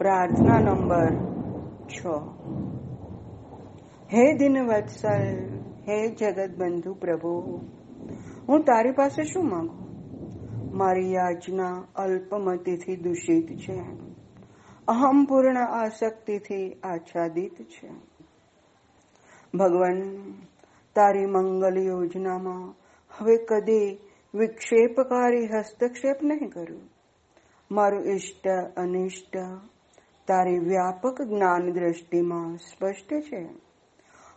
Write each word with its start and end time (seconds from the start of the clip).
પ્રાર્થના 0.00 0.58
નંબર 0.58 1.06
છ. 1.88 2.06
હે 4.12 4.32
દિન 4.32 4.58
વત્સલ 4.58 5.48
હે 5.88 6.08
જગત 6.08 6.50
બંધુ 6.58 6.94
પ્રભુ, 6.94 7.60
હું 8.48 8.60
તારી 8.60 8.90
પાસે 8.90 9.22
શું 9.24 9.48
માંગુ? 9.48 9.78
મારી 10.76 11.12
યાચના 11.12 11.84
અલ્પમતીથી 11.96 12.96
દૂષિત 12.96 13.58
છે. 13.58 13.78
અહમ 14.88 15.24
પૂર્ણ 15.24 15.56
આસક્તિથી 15.56 16.72
આચ્છાદિત 16.72 17.62
છે. 17.62 17.90
ભગવાન, 19.54 20.02
તારી 20.94 21.26
મંગલ 21.26 21.78
યોજનામાં 21.78 22.74
હવે 23.18 23.36
કદી 23.36 23.98
વિક્ષેપકારી 24.34 25.46
હસ્તક્ષેપ 25.46 26.16
નહીં 26.22 26.48
કરું. 26.48 26.80
મારું 27.70 28.04
ઇષ્ટ 28.04 28.48
અનિષ્ટ 28.76 29.36
તારી 30.26 30.58
વ્યાપક 30.58 31.22
જ્ઞાન 31.22 31.72
દ્રષ્ટિમાં 31.72 32.56
સ્પષ્ટ 32.56 33.14
છે. 33.14 33.44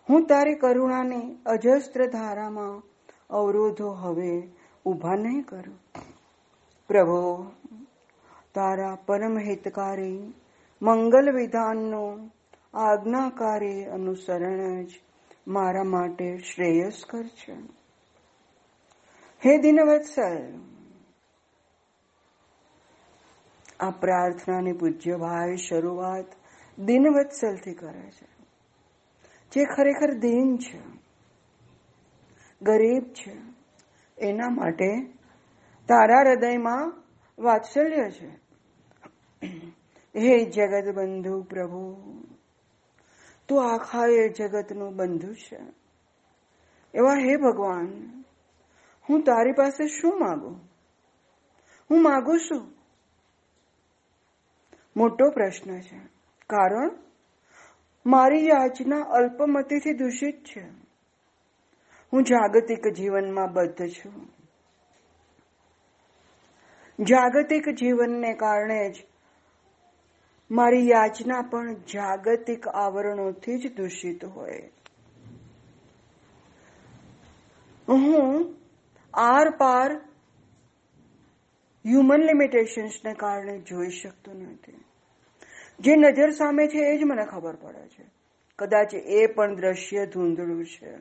હું 0.09 0.27
તારી 0.27 0.55
કરુણાને 0.55 1.37
અજસ્ત્ર 1.45 2.05
ધારામાં 2.05 2.81
અવરોધો 3.29 3.91
હવે 3.91 4.49
ઊભા 4.85 5.15
નહીં 5.15 5.41
કરું. 5.41 5.79
પ્રભો, 6.88 7.51
તારા 8.53 8.97
પરમ 9.05 9.39
હિતકારી 9.39 10.33
મંગલ 10.81 11.35
વિધાનનો 11.35 12.29
આજ્ઞાકારી 12.73 13.85
અનુસરણ 13.85 14.83
જ 14.83 14.89
મારા 15.47 15.83
માટે 15.83 16.38
શ્રેયસ્કર 16.38 17.23
છે. 17.23 17.53
હે 19.45 19.57
દિનવત્સલ 19.57 20.72
આ 23.83 23.89
પ્રાર્થનાની 23.89 24.73
પૂજ્ય 24.73 25.17
ભાઈ 25.17 25.55
શરૂઆત 25.55 26.25
દિનવત્સલથી 26.79 27.73
કરે 27.73 28.11
છે. 28.11 28.27
જે 29.52 29.66
ખરેખર 29.66 30.13
દીન 30.13 30.58
છે, 30.58 30.81
ગરીબ 32.61 33.03
છે, 33.03 33.35
એના 34.17 34.49
માટે 34.49 35.02
તારા 35.88 36.19
હૃદયમાં 36.19 36.93
વાત્સલ્ય 37.39 38.11
છે. 38.11 38.27
હે 40.15 40.45
જગત 40.45 40.95
બંધુ 40.95 41.43
પ્રભુ, 41.43 42.03
તું 43.47 43.73
આખા 43.73 44.05
એ 44.05 44.30
જગતનું 44.30 44.95
બંધુ 44.95 45.33
છે. 45.33 45.59
એવા 46.93 47.13
હે 47.13 47.36
ભગવાન, 47.36 48.23
હું 49.09 49.21
તારી 49.23 49.52
પાસે 49.52 49.88
શું 49.88 50.19
માગું? 50.19 50.59
હું 51.89 52.03
માગું 52.03 52.39
છું 52.39 52.72
મોટો 54.97 55.30
પ્રશ્ન 55.30 55.80
છે. 55.80 55.97
કારણ, 56.49 56.91
મારી 58.05 58.47
યાચના 58.47 59.02
અલ્પમતીથી 59.02 59.94
દૂષિત 59.94 60.44
છે. 60.44 60.83
હું 62.13 62.23
જાગતિક 62.23 62.88
જીવનમાં 62.88 63.53
બદ્ધ 63.53 63.89
છું. 63.89 64.33
જાગતિક 66.99 67.69
જીવનને 67.69 68.33
કારણે 68.33 68.91
જ 68.91 68.95
મારી 70.52 70.89
યાચના 70.89 71.41
પણ 71.41 71.73
જાગતિક 71.73 72.67
આવરણોથી 72.67 73.58
જ 73.58 73.75
દૂષિત 73.75 74.25
હોય. 74.25 74.71
હું 77.88 78.55
આર 79.14 79.49
પાર 79.49 80.02
હ્યુમન 81.86 82.22
લિમિટેશન્સને 82.22 83.14
કારણે 83.14 83.59
જોઈ 83.59 83.89
શકતો 83.89 84.34
નથી. 84.34 84.84
જે 85.80 85.95
નજર 85.95 86.30
સામે 86.30 86.67
છે, 86.67 86.78
એ 86.78 86.98
જ 86.98 87.03
મને 87.03 87.26
ખબર 87.26 87.56
પડે 87.56 87.88
છે. 87.88 88.06
કદાચ 88.59 88.94
એ 88.94 89.26
પણ 89.28 89.56
દ્રશ્ય 89.56 90.06
ધૂંધળું 90.06 90.66
છે. 90.66 90.98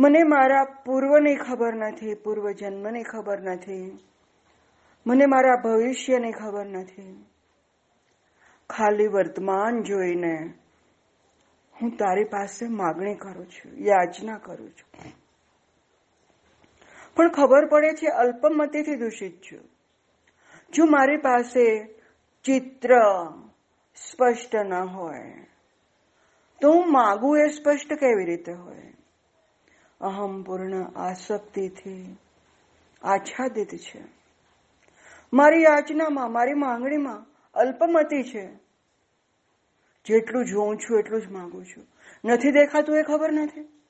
મને 0.00 0.22
મારા 0.22 0.64
પૂર્વની 0.64 1.36
ખબર 1.36 1.74
નથી 1.74 2.14
પૂર્વ 2.14 2.50
જન્મની 2.50 3.02
ખબર 3.02 3.40
નથી. 3.40 3.98
મને 5.06 5.26
મારા 5.26 5.56
ભવિષ્યની 5.64 6.32
ખબર 6.32 6.66
નથી. 6.66 7.26
ખાલી 8.70 9.06
વર્તમાન 9.06 9.82
જોઈને 9.82 10.52
હું 11.82 11.90
તારી 11.90 12.24
પાસે 12.24 12.68
માગણી 12.68 13.14
કરું 13.14 13.46
છું, 13.46 13.72
યાચના 13.78 14.38
કરું 14.38 14.70
છું. 14.70 15.12
પણ 17.16 17.30
ખબર 17.30 17.66
પડે 17.66 17.94
છે, 17.94 18.06
અલ્પમતીથી 18.06 18.96
દૂષિત 18.96 19.40
છું. 19.40 19.60
જો 20.72 20.84
મારી 20.84 21.16
પાસે 21.16 21.86
ચિત્ર 22.44 22.90
સ્પષ્ટ 23.96 24.56
ન 24.56 24.72
હોય, 24.72 25.46
તો 26.60 26.72
હું 26.72 26.92
માગું 26.92 27.38
એ 27.38 27.48
સ્પષ્ટ 27.48 27.92
કેવી 27.92 28.24
રીતે 28.24 28.52
હોય? 28.52 28.94
અહમ 30.00 30.42
પૂર્ણ 30.42 30.82
આસક્તિથી 30.82 32.16
આચ્છાદિત 33.02 33.74
છે. 33.74 34.04
મારી 35.32 35.62
યાચનામાં, 35.62 36.32
મારી 36.32 36.54
માંગણીમાં 36.54 37.26
અલ્પમતી 37.54 38.22
છે. 38.22 38.46
જેટલું 40.04 40.44
જોઉં 40.44 40.76
છું, 40.76 40.98
એટલું 40.98 41.22
જ 41.22 41.26
માગું 41.30 41.64
છું. 41.64 41.86
નથી 42.24 42.50
દેખાતું 42.50 42.98
એ 42.98 43.02
ખબર 43.02 43.32
નથી? 43.32 43.82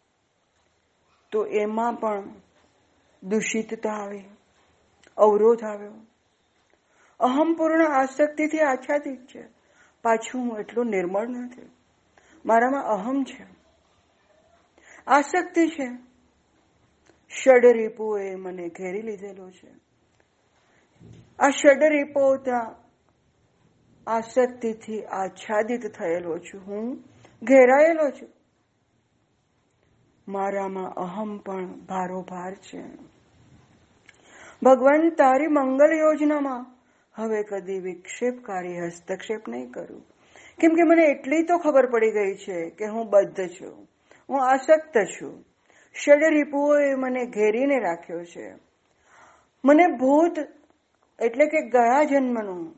તો 1.30 1.46
એમાં 1.46 1.94
પણ 1.94 2.22
દૂષિતતા 3.22 3.90
આવી, 3.90 4.24
અવરોધ 5.16 5.64
આવ્યો 5.64 5.92
અહંપૂર્ણ 7.20 7.86
આસક્તિથી 7.86 8.60
આચ્છાદિત 8.60 9.26
છે. 9.26 9.44
પાછું 10.02 10.40
હું 10.40 10.58
એટલું 10.58 10.86
નિર્મળ 10.86 11.28
નથી. 11.28 11.70
મારામાં 12.46 12.82
અહમ 12.82 13.24
છે. 13.24 13.46
આસક્તિ 15.06 15.68
છે. 15.68 15.88
ષડરીપુએ 17.28 18.34
મને 18.34 18.68
ઘેરી 18.68 19.02
લીધેલો 19.02 19.50
છે. 19.50 19.70
આ 21.38 21.48
ષડરીપો 21.48 22.36
ત્યાં 22.36 22.76
આસક્તિથી 24.06 25.04
આચ્છાદિત 25.04 25.86
થયેલો 25.86 26.38
છું. 26.38 26.60
હું 26.60 27.04
ઘેરાયેલો 27.42 28.10
છું. 28.10 28.35
મારામાં 30.28 30.90
અહમ 30.90 31.38
પણ 31.38 31.66
ભારોભાર 31.66 32.54
છે. 32.54 32.82
ભગવાન, 34.62 35.10
તારી 35.10 35.46
મંગલ 35.46 35.98
યોજનામાં 35.98 36.66
હવે 37.14 37.42
કદી 37.42 37.78
વિક્ષેપકારી 37.78 38.80
હસ્તક્ષેપ 38.80 39.48
નહીં 39.48 39.70
કરું. 39.70 40.06
કેમ 40.58 40.74
કે 40.74 40.82
મને 40.82 41.04
એટલી 41.04 41.42
તો 41.42 41.58
ખબર 41.58 41.90
પડી 41.90 42.10
ગઈ 42.10 42.34
છે 42.34 42.70
કે 42.70 42.86
હું 42.86 43.10
બદ્ધ 43.10 43.48
છું. 43.48 43.88
હું 44.28 44.50
આસક્ત 44.52 44.98
છું. 44.98 45.44
ષડરીપુઓએ 46.04 46.94
મને 46.94 47.26
ઘેરીને 47.26 47.78
રાખ્યો 47.78 48.24
છે. 48.24 48.54
મને 49.64 49.86
ભૂત 49.86 50.38
એટલે 51.22 51.46
કે 51.46 51.68
ગયા 51.68 52.04
જન્મનું, 52.04 52.76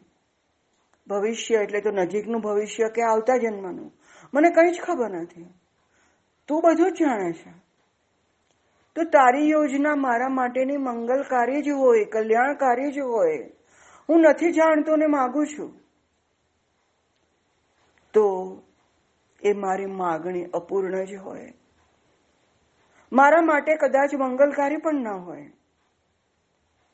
ભવિષ્ય 1.07 1.55
એટલે 1.55 1.81
તો 1.81 1.91
નજીકનું 1.91 2.41
ભવિષ્ય 2.41 2.89
કે 2.89 3.03
આવતા 3.03 3.37
જન્મનું, 3.37 3.93
મને 4.35 4.51
કંઈ 4.51 4.71
જ 4.71 4.81
ખબર 4.81 5.11
નથી. 5.11 5.58
તું 6.49 6.63
બધું 6.63 6.93
જ 6.93 6.95
જાણે 6.95 7.33
છે. 7.33 7.51
તો 8.95 9.05
તારી 9.05 9.51
યોજના 9.51 9.95
મારા 9.95 10.29
માટેની 10.29 10.77
મંગલકારી 10.77 11.63
જ 11.63 11.69
હોય, 11.69 12.05
કલ્યાણકારી 12.05 12.93
જ 12.93 12.99
હોય. 12.99 13.51
હું 14.09 14.21
નથી 14.21 14.53
જાણતો 14.53 14.97
ને 14.97 15.07
માગું 15.07 15.47
છું. 15.47 15.81
તો 18.13 18.57
એ 19.43 19.53
મારી 19.53 19.87
માગણી 19.87 20.45
અપૂર્ણ 20.45 21.05
જ 21.05 21.15
હોય. 21.15 21.53
મારા 23.13 23.41
માટે 23.41 23.77
કદાચ 23.77 24.15
મંગલકારી 24.15 24.77
પણ 24.77 24.95
ન 24.95 25.09
હોય. 25.09 25.51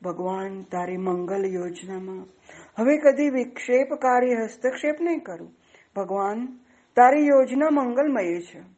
ભગવાન, 0.03 0.63
તારી 0.63 0.97
મંગલ 0.97 1.47
યોજનામાં 1.47 2.27
હવે 2.79 2.99
કદી 2.99 3.31
વિક્ષેપકારી 3.31 4.35
હસ્તક્ષેપ 4.35 5.01
નહીં 5.01 5.21
કરું. 5.21 5.57
ભગવાન, 5.97 6.59
તારી 6.97 7.27
યોજના 7.27 7.71
મંગલમય 7.71 8.41
છે. 8.41 8.74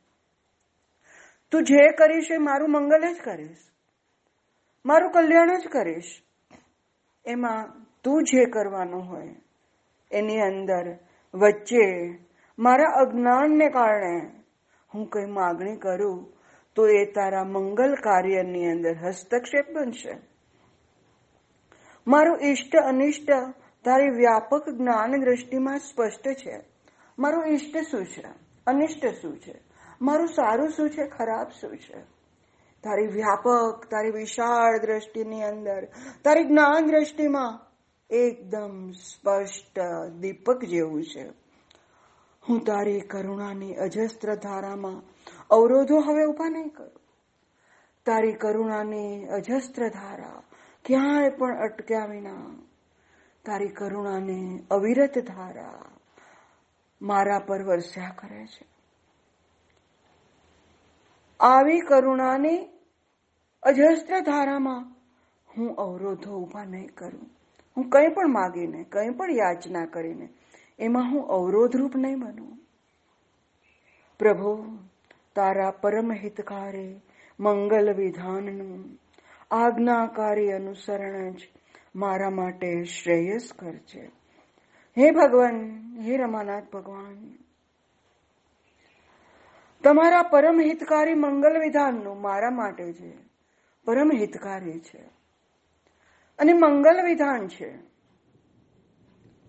તું 1.50 1.62
જે 1.62 1.92
કરીશ 1.92 2.28
એ 2.30 2.36
મારું 2.36 2.70
મંગલ 2.70 3.14
જ 3.14 3.16
કરીશ. 3.24 3.56
મારું 4.86 5.12
કલ્યાણ 5.12 5.60
જ 5.60 5.68
કરીશ. 5.68 6.22
એમાં 7.26 7.86
તું 8.04 8.22
જે 8.22 8.44
કરવાનું 8.44 9.02
હોય, 9.02 9.34
એની 10.10 10.40
અંદર 10.40 10.98
વચ્ચે 11.34 12.18
મારા 12.58 12.84
અજ્ઞાનને 12.84 13.68
કારણે 13.68 14.30
હું 14.94 15.10
કઈ 15.10 15.24
માગણી 15.24 15.76
કરું, 15.76 16.32
તો 16.74 16.88
એ 16.88 17.04
તારા 17.04 17.44
મંગલ 17.44 17.94
કાર્યની 17.94 18.70
અંદર 18.70 18.94
હસ્તક્ષેપ 18.94 19.70
બનશે. 19.70 20.18
મારું 22.06 22.40
ઈષ્ટ 22.40 22.76
અનિષ્ટ 22.76 23.30
તારી 23.84 24.08
વ્યાપક 24.08 24.68
જ્ઞાન 24.68 25.24
દ્રષ્ટિમાં 25.24 25.78
સ્પષ્ટ 25.78 26.28
છે. 26.28 26.60
મારું 27.18 27.46
ઈષ્ટ 27.46 27.76
શું 27.78 28.04
છે? 28.04 28.24
અનિષ્ટ 28.66 29.06
શું 29.06 29.38
છે? 29.38 29.65
મારું 30.00 30.28
સારું 30.28 30.68
શું 30.68 30.90
છે? 30.90 31.06
ખરાબ 31.06 31.48
શું 31.60 31.76
છે? 31.76 32.16
તારી 32.82 33.06
વ્યાપક, 33.06 33.86
તારી 33.90 34.10
વિશાળ 34.10 34.78
દ્રષ્ટિની 34.78 35.42
અંદર, 35.42 35.88
તારી 36.24 36.44
જ્ઞાન 36.44 36.86
દ્રષ્ટિમાં 36.86 37.66
એકદમ 38.10 38.92
સ્પષ્ટ 38.92 39.80
દીપક 40.20 40.64
જેવું 40.64 41.04
છે. 41.04 41.28
હું 42.48 42.64
તારી 42.64 43.00
કરુણાની 43.00 43.74
અજસ્ત્ર 43.74 44.34
ધારામાં 44.34 45.02
અવરોધો 45.50 46.00
હવે 46.00 46.24
ઊભા 46.24 46.48
નહીં 46.48 46.68
કરું. 46.68 47.00
તારી 48.06 48.32
કરુણાની 48.32 49.24
અજસ્ત્ર 49.24 49.88
ધારા 49.88 50.42
ક્યાંય 50.84 51.28
પણ 51.28 51.56
અટક્યા 51.56 52.06
વિના, 52.06 52.64
તારી 53.44 53.68
કરુણાની 53.68 54.66
અવિરત 54.70 55.18
ધારા 55.18 55.82
મારા 57.02 57.38
પર 57.38 57.62
વરસ્યા 57.62 58.14
કરે 58.18 58.46
છે. 58.46 58.75
આવી 61.40 61.80
કરુણાની 61.80 62.58
અજસ્ત્ર 63.62 64.20
ધારામાં 64.20 64.92
હું 65.56 65.76
અવરોધો 65.76 66.38
ઊભા 66.38 66.64
નહીં 66.64 66.94
કરું. 66.94 67.30
હું 67.76 67.88
કંઈ 67.88 68.08
પણ 68.08 68.28
માગીને 68.28 68.84
કંઈ 68.84 69.10
પણ 69.10 69.30
યાચના 69.30 69.84
કરીને 69.84 70.28
એમાં 70.78 71.12
હું 71.12 71.28
અવરોધરૂપ 71.28 71.96
નહીં 71.96 72.18
બનું. 72.18 72.58
પ્રભુ, 74.18 74.78
તારા 75.34 75.70
પરમ 75.70 76.12
હિતકારે 76.12 77.00
મંગલ 77.40 77.94
વિધાનનું 77.94 78.98
આજ્ઞાકારી 79.50 80.52
અનુસરણ 80.52 81.30
જ 81.30 81.48
મારા 81.94 82.30
માટે 82.30 82.84
શ્રેયસ્કર 82.84 83.72
છે. 83.72 84.10
હે 84.98 85.10
ભગવાન, 85.10 85.54
હે 86.00 86.16
રમાનાથ 86.16 86.64
ભગવાન. 86.72 87.45
તમારા 89.86 90.22
પરમ 90.22 90.60
હિતકારી 90.60 91.14
મંગલ 91.14 91.60
વિધાનનું 91.60 92.20
મારા 92.20 92.50
માટે 92.50 92.92
છે. 92.92 93.12
પરમ 93.84 94.10
હિતકારી 94.16 94.80
છે. 94.80 94.98
અને 96.38 96.52
મંગલ 96.52 97.06
વિધાન 97.06 97.48
છે. 97.48 97.78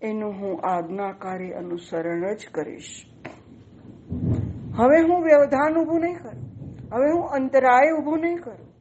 એનું 0.02 0.32
હું 0.32 0.60
આજ્ઞાકારી 0.64 1.50
અનુસરણ 1.50 2.34
જ 2.34 2.48
કરીશ. 2.48 3.06
હવે 4.76 5.00
હું 5.00 5.22
વ્યવધાન 5.22 5.78
ઊભું 5.78 6.00
નહીં 6.00 6.18
કરું. 6.18 6.42
હવે 6.92 7.10
હું 7.12 7.28
અંતરાય 7.28 7.92
ઊભું 7.98 8.20
નહીં 8.20 8.36
કરું. 8.36 8.74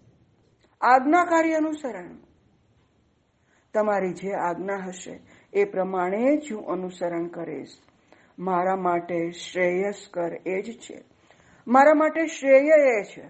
આજ્ઞાકારી 0.82 1.54
અનુસરણ. 1.54 2.18
તમારી 3.74 4.14
જે 4.14 4.32
આજ્ઞા 4.32 4.78
હશે 4.88 5.20
એ 5.54 5.64
પ્રમાણે 5.64 6.38
જ 6.38 6.54
હું 6.54 6.68
અનુસરણ 6.68 7.28
કરીશ. 7.28 7.78
મારા 8.40 8.76
માટે 8.76 9.32
શ્રેયસ્કર 9.32 10.34
એ 10.46 10.62
જ 10.62 10.80
છે. 10.80 11.17
મારા 11.68 11.94
માટે 11.94 12.28
શ્રેય 12.28 13.00
એ 13.00 13.04
છે. 13.04 13.30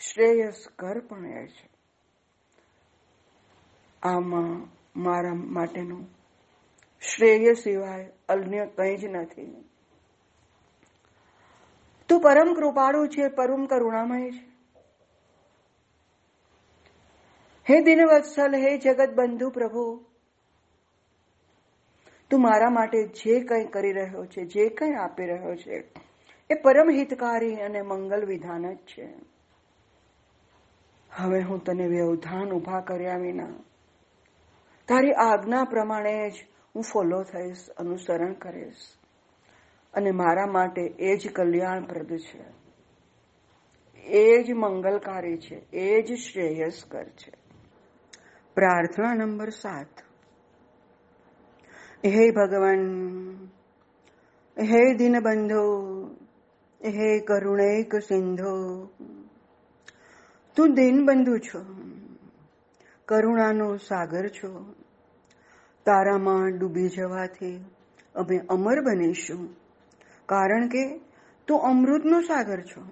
શ્રેયસ્કર 0.00 1.00
પણ 1.00 1.26
એ 1.26 1.46
છે. 1.46 1.70
આમાં 4.02 4.68
મારા 5.02 5.34
માટેનું 5.34 6.08
શ્રેય 7.00 7.54
સિવાય 7.54 8.12
અન્ય 8.28 8.66
કંઈ 8.66 8.96
જ 8.96 9.04
નથી. 9.04 9.70
તું 12.08 12.20
પરમ 12.20 12.54
કૃપાળુ 12.54 13.06
છે, 13.06 13.28
પરમ 13.28 13.66
કરુણામય 13.66 14.30
છે. 14.30 14.50
હે 17.70 17.80
દિનવત્સલ, 17.80 18.54
હે 18.54 18.78
જગત 18.78 19.08
બંધુ 19.14 19.50
પ્રભુ, 19.50 20.04
તું 22.30 22.42
મારા 22.42 22.70
માટે 22.70 23.06
જે 23.06 23.40
કંઈ 23.40 23.64
કરી 23.64 23.92
રહ્યો 23.92 24.26
છે, 24.26 24.44
જે 24.44 24.68
કંઈ 24.68 24.92
આપી 24.92 25.26
રહ્યો 25.26 25.56
છે 25.56 26.09
એ 26.50 26.54
પરમ 26.54 26.90
હિતકારી 26.90 27.54
અને 27.54 27.82
મંગલ 27.82 28.26
વિધાન 28.26 28.74
જ 28.74 28.76
છે. 28.76 29.08
હવે 31.16 31.40
હું 31.40 31.64
તને 31.64 31.86
વ્યવધાન 31.86 32.52
ઊભા 32.52 32.80
કર્યા 32.80 33.16
વિના 33.16 33.48
તારી 34.88 35.12
આજ્ઞા 35.12 35.64
પ્રમાણે 35.64 36.30
જ 36.30 36.32
હું 36.74 36.82
ફોલો 36.82 37.22
થઈશ, 37.22 37.70
અનુસરણ 37.70 38.32
કરીશ 38.32 38.74
અને 39.94 40.10
મારા 40.10 40.46
માટે 40.46 40.82
એ 40.82 41.16
જ 41.16 41.32
કલ્યાણપ્રદ 41.32 42.16
છે. 42.16 42.60
એ 44.02 44.42
જ 44.42 44.52
મંગલકારી 44.52 45.36
છે, 45.36 45.70
એ 45.72 46.02
જ 46.02 46.14
શ્રેયસ્કર 46.14 47.04
છે. 47.04 47.32
પ્રાર્થના 48.54 49.14
નંબર 49.14 49.50
સાત. 49.50 50.00
હે 52.06 52.30
ભગવાન, 52.30 52.80
હે 54.62 54.94
દીનબંધો 54.94 55.64
હે 56.84 57.20
કરુણૈક 57.20 57.94
સિંધો, 57.94 58.86
તું 60.56 60.74
દીનબંધુ 60.74 61.38
છો, 61.38 61.64
કરુણાનો 63.06 63.76
સાગર 63.76 64.28
છો, 64.28 64.74
તારામાં 65.84 66.58
ડૂબી 66.58 66.88
જવાથી 66.88 67.64
અમે 68.14 68.38
અમર 68.38 68.80
બનીશું, 68.80 69.56
કારણ 70.26 70.68
કે 70.68 71.00
તું 71.46 71.60
અમૃતનો 71.60 72.20
સાગર 72.20 72.60
છો. 72.60 72.86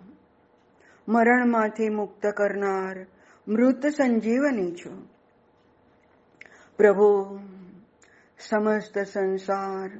મરણમાંથી 1.09 1.89
મુક્ત 1.89 2.27
કરનાર 2.27 3.07
મૃત 3.49 3.87
સંજીવની 3.87 4.73
છો. 4.73 5.07
પ્રભુ, 6.77 7.39
સમસ્ત 8.39 8.99
સંસાર 8.99 9.91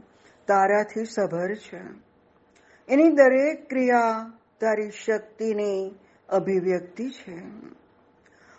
તારાથી 0.47 1.05
સભર 1.05 1.55
છે. 1.55 2.08
એની 2.89 3.09
દરેક 3.09 3.69
ક્રિયા 3.69 4.33
તારી 4.61 4.91
શક્તિની 4.91 5.95
અભિવ્યક્તિ 6.29 7.09
છે. 7.09 7.39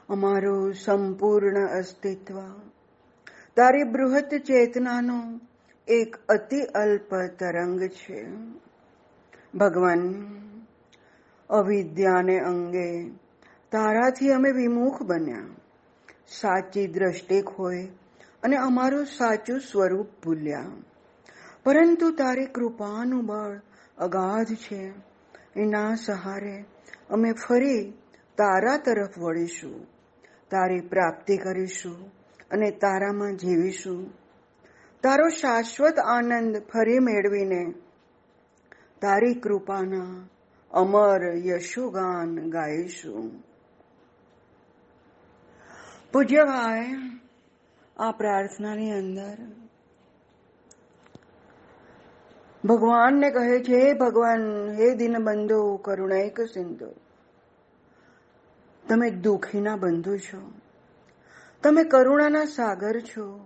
અમારું 0.09 0.73
સંપૂર્ણ 0.73 1.67
અસ્તિત્વ, 1.67 2.41
તારી 3.55 3.83
બૃહત 3.83 4.29
ચેતનાનો 4.33 5.39
એક 5.87 6.15
અતિ 6.29 6.61
અલ્પ 6.61 7.15
તરંગ 7.39 7.83
છે. 7.83 8.27
ભગવાન, 9.55 10.13
અવિદ્યાને 11.49 12.39
અંગે 12.39 13.09
તારાથી 13.71 14.31
અમે 14.31 14.51
વિમુખ 14.51 15.01
બન્યા. 15.01 15.43
સાચી 16.27 16.87
દ્રષ્ટિ 16.87 17.41
ખોઈ 17.41 17.85
અને 18.43 18.55
અમારું 18.55 19.05
સાચું 19.05 19.59
સ્વરૂપ 19.59 20.07
ભૂલ્યા. 20.23 20.65
પરંતુ 21.63 22.11
તારી 22.11 22.45
કૃપાનું 22.45 23.25
બળ 23.25 23.61
અગાધ 23.99 24.55
છે. 24.55 24.93
એના 25.55 25.95
સહારે 25.95 26.65
અમે 27.09 27.31
ફરી 27.31 27.91
તારા 28.37 28.77
તરફ 28.77 29.17
વળીશું. 29.17 29.87
તારી 30.49 30.79
પ્રાપ્તિ 30.79 31.37
કરીશું 31.37 32.11
અને 32.51 32.71
તારામાં 32.71 33.35
જીવીશું. 33.35 34.13
તારો 35.03 35.29
શાશ્વત 35.29 35.99
આનંદ 35.99 36.57
ફરી 36.57 36.99
મેળવીને 36.99 37.73
તારી 39.01 39.33
કૃપાના 39.33 40.27
અમર 40.71 41.37
યશુગાન 41.37 42.49
ગાઈશું. 42.49 43.43
પૂજ્ય 46.13 46.43
ભાઈ, 46.43 46.93
આ 47.97 48.11
પ્રાર્થનાની 48.11 48.91
અંદર 48.91 49.37
ભગવાનને 52.65 53.31
કહે 53.31 53.63
છે, 53.63 53.75
હે 53.75 53.93
ભગવાન, 53.93 54.71
હે 54.71 54.95
કરુણા 55.81 56.15
એક 56.15 56.41
સિંધુ 56.41 56.87
તમે 58.89 59.09
દુઃખીના 59.09 59.75
બંધુ 59.75 60.17
છો. 60.17 60.51
તમે 61.63 61.83
કરુણાના 61.83 62.45
સાગર 62.45 62.99
છો. 62.99 63.39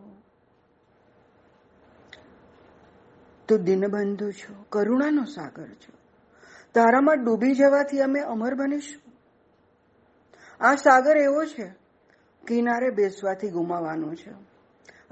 તો 3.48 3.58
દિનબંધુ 3.58 4.32
છો, 4.32 4.66
કરુણાનો 4.70 5.24
સાગર 5.24 5.68
છો. 5.68 5.98
તારામાં 6.74 7.24
ડૂબી 7.24 7.56
જવાથી 7.56 8.02
અમે 8.02 8.20
અમર 8.20 8.56
બનીશું. 8.56 9.14
આ 10.66 10.76
સાગર 10.76 11.18
એવો 11.18 11.46
છે, 11.46 11.74
કિનારે 12.48 12.90
બેસવાથી 12.90 13.50
ગુમાવાનો 13.50 14.16
છે. 14.16 14.32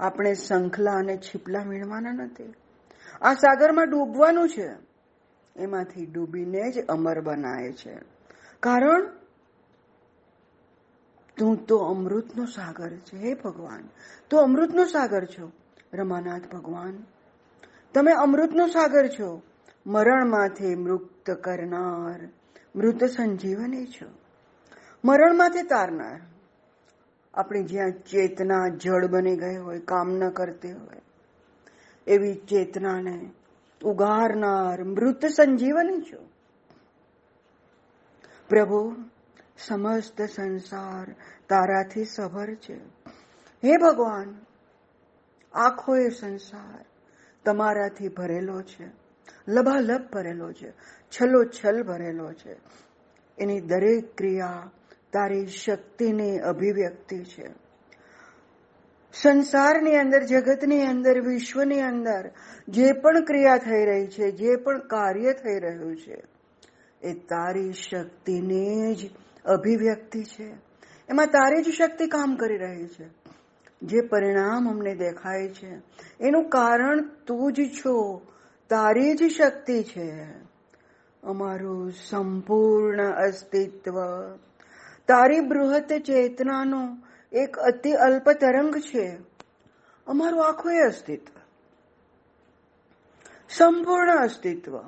આપણે 0.00 0.34
શંખલા 0.34 0.92
અને 0.92 1.16
છીપલા 1.16 1.64
મેળવાના 1.64 2.12
નથી. 2.12 2.54
આ 3.22 3.34
સાગરમાં 3.34 3.90
ડૂબવાનું 3.90 4.48
છે. 4.48 4.70
એમાંથી 5.56 6.06
ડૂબીને 6.06 6.70
જ 6.70 6.86
અમર 6.86 7.20
બનાય 7.20 7.72
છે. 7.72 7.98
કારણ? 8.60 9.06
તું 11.36 11.66
તો 11.66 11.76
અમૃતનો 11.76 12.44
સાગર 12.44 12.90
છે, 12.96 13.16
હે 13.16 13.34
ભગવાન. 13.34 13.88
તું 14.30 14.40
અમૃતનો 14.40 14.84
સાગર 14.84 15.24
છો, 15.24 15.52
રમાનાથ 15.94 16.54
ભગવાન. 16.54 17.04
તમે 17.94 18.12
અમૃતનો 18.12 18.66
સાગર 18.66 19.08
છો, 19.08 19.42
મરણમાંથી 19.86 20.74
મુક્ત 20.74 21.30
કરનાર, 21.30 22.28
મૃત 22.76 23.04
સંજીવની 23.04 23.86
છો. 23.86 24.06
મરણમાંથી 25.04 25.62
તારનાર. 25.62 26.20
આપણે 27.34 27.62
જ્યાં 27.62 27.90
ચેતના 27.90 28.68
જળ 28.68 29.06
બની 29.06 29.36
ગઈ 29.36 29.56
હોય, 29.56 29.78
કામ 29.78 30.10
ન 30.10 30.28
કરતી 30.28 30.72
હોય 30.72 31.11
એવી 32.06 32.34
ચેતનાને 32.34 33.30
ઉગારનાર 33.84 34.84
મૃત 34.84 35.26
સંજીવની 35.26 36.00
છો. 36.00 36.28
પ્રભુ, 38.48 38.96
સમસ્ત 39.58 40.22
સંસાર 40.22 41.14
તારાથી 41.48 42.04
સભર 42.04 42.54
છે. 42.54 42.76
હે 43.64 43.76
ભગવાન, 43.76 44.40
આખો 45.52 45.96
એ 45.96 46.08
સંસાર 46.08 46.84
તમારાથી 47.44 48.08
ભરેલો 48.08 48.62
છે. 48.62 48.90
લબાલબ 49.48 50.00
ભરેલો 50.12 50.52
છે. 50.52 50.70
છલો 51.08 51.44
છલ 51.44 51.82
ભરેલો 51.82 52.32
છે. 52.32 52.56
એની 53.38 53.60
દરેક 53.60 54.16
ક્રિયા 54.16 54.70
તારી 55.12 55.46
શક્તિની 55.46 56.38
અભિવ્યક્તિ 56.38 57.24
છે. 57.24 57.71
સંસારની 59.14 59.96
અંદર, 59.96 60.22
જગતની 60.22 60.82
અંદર, 60.82 61.20
વિશ્વની 61.20 61.80
અંદર 61.80 62.30
જે 62.68 62.92
પણ 62.92 63.24
ક્રિયા 63.24 63.56
થઈ 63.56 63.84
રહી 63.84 64.06
છે, 64.06 64.30
જે 64.30 64.56
પણ 64.56 64.78
કાર્ય 64.78 65.32
થઈ 65.32 65.58
રહ્યું 65.58 65.96
છે, 65.96 66.22
એ 67.02 67.12
તારી 67.14 67.72
શક્તિની 67.72 68.94
જ 68.94 69.10
અભિવ્યક્તિ 69.44 70.22
છે. 70.22 70.46
એમાં 71.08 71.26
તારી 71.26 71.62
જ 71.62 71.74
શક્તિ 71.74 72.06
કામ 72.06 72.36
કરી 72.36 72.58
રહી 72.58 72.86
છે. 72.86 73.22
જે 73.82 74.00
પરિણામ 74.00 74.70
અમને 74.70 74.94
દેખાય 74.94 75.48
છે. 75.48 75.74
એનું 76.20 76.48
કારણ 76.48 77.02
તું 77.26 77.52
જ 77.52 77.60
છો. 77.60 78.22
તારી 78.68 79.14
જ 79.14 79.32
શક્તિ 79.32 79.82
છે. 79.82 80.24
અમારું 81.22 81.92
સંપૂર્ણ 81.92 83.10
અસ્તિત્વ. 83.10 84.02
તારી 85.08 85.40
બૃહત 85.40 85.92
ચેતનાનો 85.92 86.96
એક 87.32 87.56
અતિ 87.58 87.92
અલ્પ 87.92 88.30
તરંગ 88.30 88.76
છે. 88.76 89.16
અમારું 90.06 90.48
આખું 90.48 90.86
અસ્તિત્વ. 90.86 91.40
સંપૂર્ણ 93.48 94.16
અસ્તિત્વ. 94.16 94.78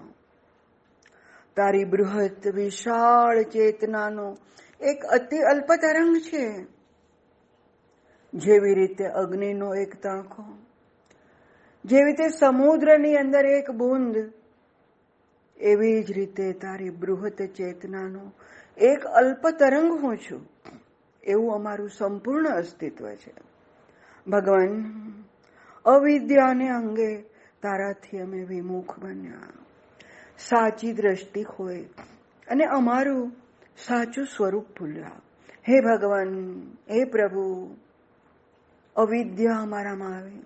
તારી 1.56 1.84
બૃહત 1.84 2.46
વિશાળ 2.46 3.42
ચેતનાનો 3.42 4.36
એક 4.80 5.04
અતિ 5.04 5.38
અલ્પ 5.38 5.74
તરંગ 5.74 6.16
છે. 6.16 6.74
જેવી 8.34 8.74
રીતે 8.74 9.04
અગ્નિનો 9.04 9.74
એક 9.74 10.02
તાંખો, 10.02 10.44
જેવી 11.84 12.04
રીતે 12.04 12.28
સમુદ્રની 12.28 13.16
અંદર 13.16 13.46
એક 13.46 13.70
બુંદ, 13.70 14.32
એવી 15.56 16.02
જ 16.02 16.12
રીતે 16.12 16.52
તારી 16.52 16.90
બૃહત 16.90 17.42
ચેતનાનો 17.42 18.32
એક 18.76 19.04
અલ્પ 19.04 19.48
તરંગ 19.48 20.00
હું 20.02 20.16
છું. 20.16 20.50
એવું 21.26 21.54
અમારું 21.54 21.90
સંપૂર્ણ 21.90 22.48
અસ્તિત્વ 22.48 23.14
છે. 23.14 23.34
ભગવાન, 24.30 24.84
અવિદ્યાને 25.84 26.68
અંગે 26.68 27.16
તારાથી 27.62 28.18
અમે 28.18 28.44
વિમુખ 28.44 28.98
બન્યા. 28.98 29.38
સાચી 30.38 30.92
દ્રષ્ટિ 30.92 31.42
હોય 31.42 31.84
અને 32.48 32.64
અમારું 32.64 33.32
સાચું 33.76 34.26
સ્વરૂપ 34.26 34.66
ભૂલ્યા. 34.78 35.10
હે 35.68 35.80
ભગવાન, 35.80 36.60
હે 36.90 37.04
પ્રભુ, 37.04 37.76
અવિદ્યા 38.96 39.54
અમારામાં 39.54 40.16
આવી. 40.16 40.42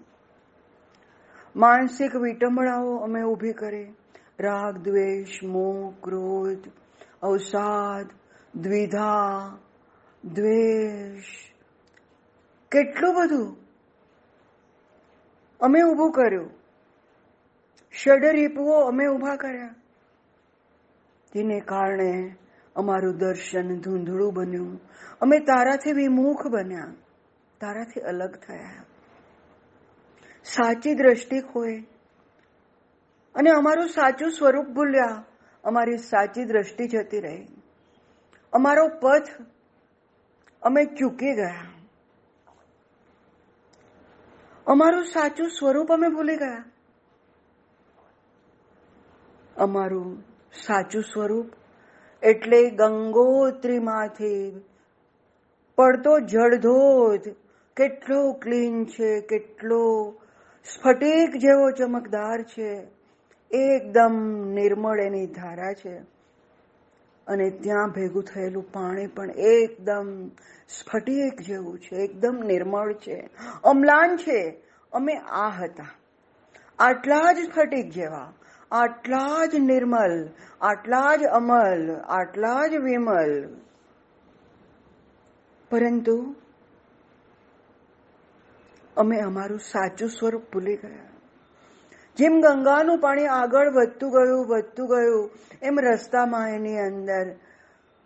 માનસિક 1.57 2.17
વિટંબણાઓ 2.17 2.97
અમે 2.97 3.23
ઊભી 3.23 3.53
કરી. 3.53 3.95
રાગ, 4.41 4.79
દ્વેષ, 4.79 5.45
મોહ, 5.45 5.93
ક્રોધ, 6.03 6.69
અવસાદ, 7.23 8.07
દ્વિધા 8.59 9.59
દ્વેષ. 10.25 11.25
કેટલું 12.73 13.15
બધું. 13.15 13.57
અમે 15.61 15.83
ઊભું 15.83 16.13
કર્યું. 16.13 16.51
ષડરીપુઓ 18.05 18.81
અમે 18.81 19.07
ઊભા 19.07 19.37
કર્યા. 19.37 19.75
તેને 21.33 21.61
કારણે 21.61 22.37
અમારું 22.77 23.19
દર્શન 23.19 23.81
ધૂંધળું 23.81 24.35
બન્યું. 24.35 24.81
અમે 25.21 25.39
તારાથી 25.39 25.93
વિમુખ 25.93 26.47
બન્યા. 26.47 26.95
તારાથી 27.61 28.01
અલગ 28.01 28.37
થયા. 28.37 28.71
સાચી 30.45 30.95
દ્રષ્ટિ 30.95 31.41
ખોઈ. 31.41 31.81
અને 33.35 33.51
અમારું 33.51 33.89
સાચું 33.89 34.31
સ્વરૂપ 34.31 34.67
ભૂલ્યા. 34.67 35.25
અમારી 35.65 35.97
સાચી 35.97 36.45
દ્રષ્ટિ 36.45 36.89
જતી 36.89 37.21
રહી. 37.21 37.47
અમારો 38.53 38.89
પથ 38.89 39.29
અમે 40.63 40.85
ચૂકી 40.85 41.35
ગયા. 41.35 41.65
અમારું 44.67 45.05
સાચું 45.05 45.51
સ્વરૂપ 45.51 45.93
અમે 45.93 46.09
ભૂલી 46.09 46.37
ગયા. 46.37 46.65
અમારું 49.57 50.25
સાચું 50.53 51.03
સ્વરૂપ 51.03 51.47
એટલે 52.23 52.71
ગંગોત્રીમાંથી 52.71 54.65
પડતો 55.77 56.19
જળધોધ 56.19 57.29
કેટલો 57.77 58.33
ક્લીન 58.33 58.85
છે, 58.85 59.21
કેટલો 59.21 60.13
સ્ફટિક 60.65 61.37
જેવો 61.37 61.71
ચમકદાર 61.71 62.43
છે, 62.43 62.87
એકદમ 63.51 64.15
નિર્મળ 64.55 65.01
એની 65.01 65.27
ધારા 65.27 65.73
છે. 65.73 66.18
અને 67.29 67.51
ત્યાં 67.51 67.91
ભેગું 67.91 68.23
થયેલું 68.23 68.73
પાણી 68.73 69.07
પણ 69.07 69.31
એકદમ 69.31 70.29
સ્ફટિક 70.69 71.41
જેવું 71.41 71.79
છે, 71.79 71.97
એકદમ 71.97 72.43
નિર્મળ 72.45 72.93
છે, 72.93 73.31
અમ્લાન 73.65 74.17
છે. 74.17 74.69
અમે 74.93 75.17
આ 75.17 75.49
હતા. 75.49 75.87
આટલા 76.79 77.33
જ 77.33 77.37
સ્ફટિક 77.37 77.91
જેવા, 77.91 78.33
આટલા 78.71 79.47
જ 79.47 79.55
નિર્મલ, 79.55 80.29
આટલા 80.61 81.17
જ 81.17 81.25
અમલ, 81.25 81.97
આટલા 82.09 82.67
જ 82.67 82.75
વિમલ. 82.75 83.57
પરંતુ 85.71 86.35
અમે 88.97 89.21
અમારું 89.21 89.59
સાચું 89.59 90.09
સ્વરૂપ 90.09 90.43
ભૂલી 90.53 90.77
ગયા. 90.77 91.08
જેમ 92.19 92.41
ગંગાનું 92.41 92.99
પાણી 92.99 93.27
આગળ 93.27 93.71
વધતું 93.71 94.11
ગયું 94.11 94.47
વધતું 94.47 94.89
ગયું, 94.89 95.31
એમ 95.63 95.81
રસ્તામાં 95.81 96.51
એની 96.51 96.79
અંદર 96.79 97.35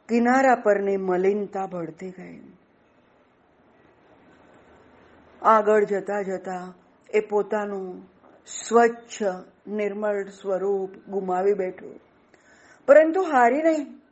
કિનારા 0.08 0.54
પરની 0.54 0.96
મલિનતા 0.96 1.66
ભળતી 1.66 2.10
ગઈ. 2.10 2.40
આગળ 5.42 5.84
જતા 5.84 6.22
જતા 6.22 6.74
એ 7.14 7.20
પોતાનું 7.20 8.08
સ્વચ્છ, 8.46 9.22
નિર્મળ 9.66 10.28
સ્વરૂપ 10.28 11.10
ગુમાવી 11.10 11.54
બેઠું. 11.54 12.00
પરંતુ 12.86 13.22
હારી 13.22 13.62
નહીં. 13.62 14.02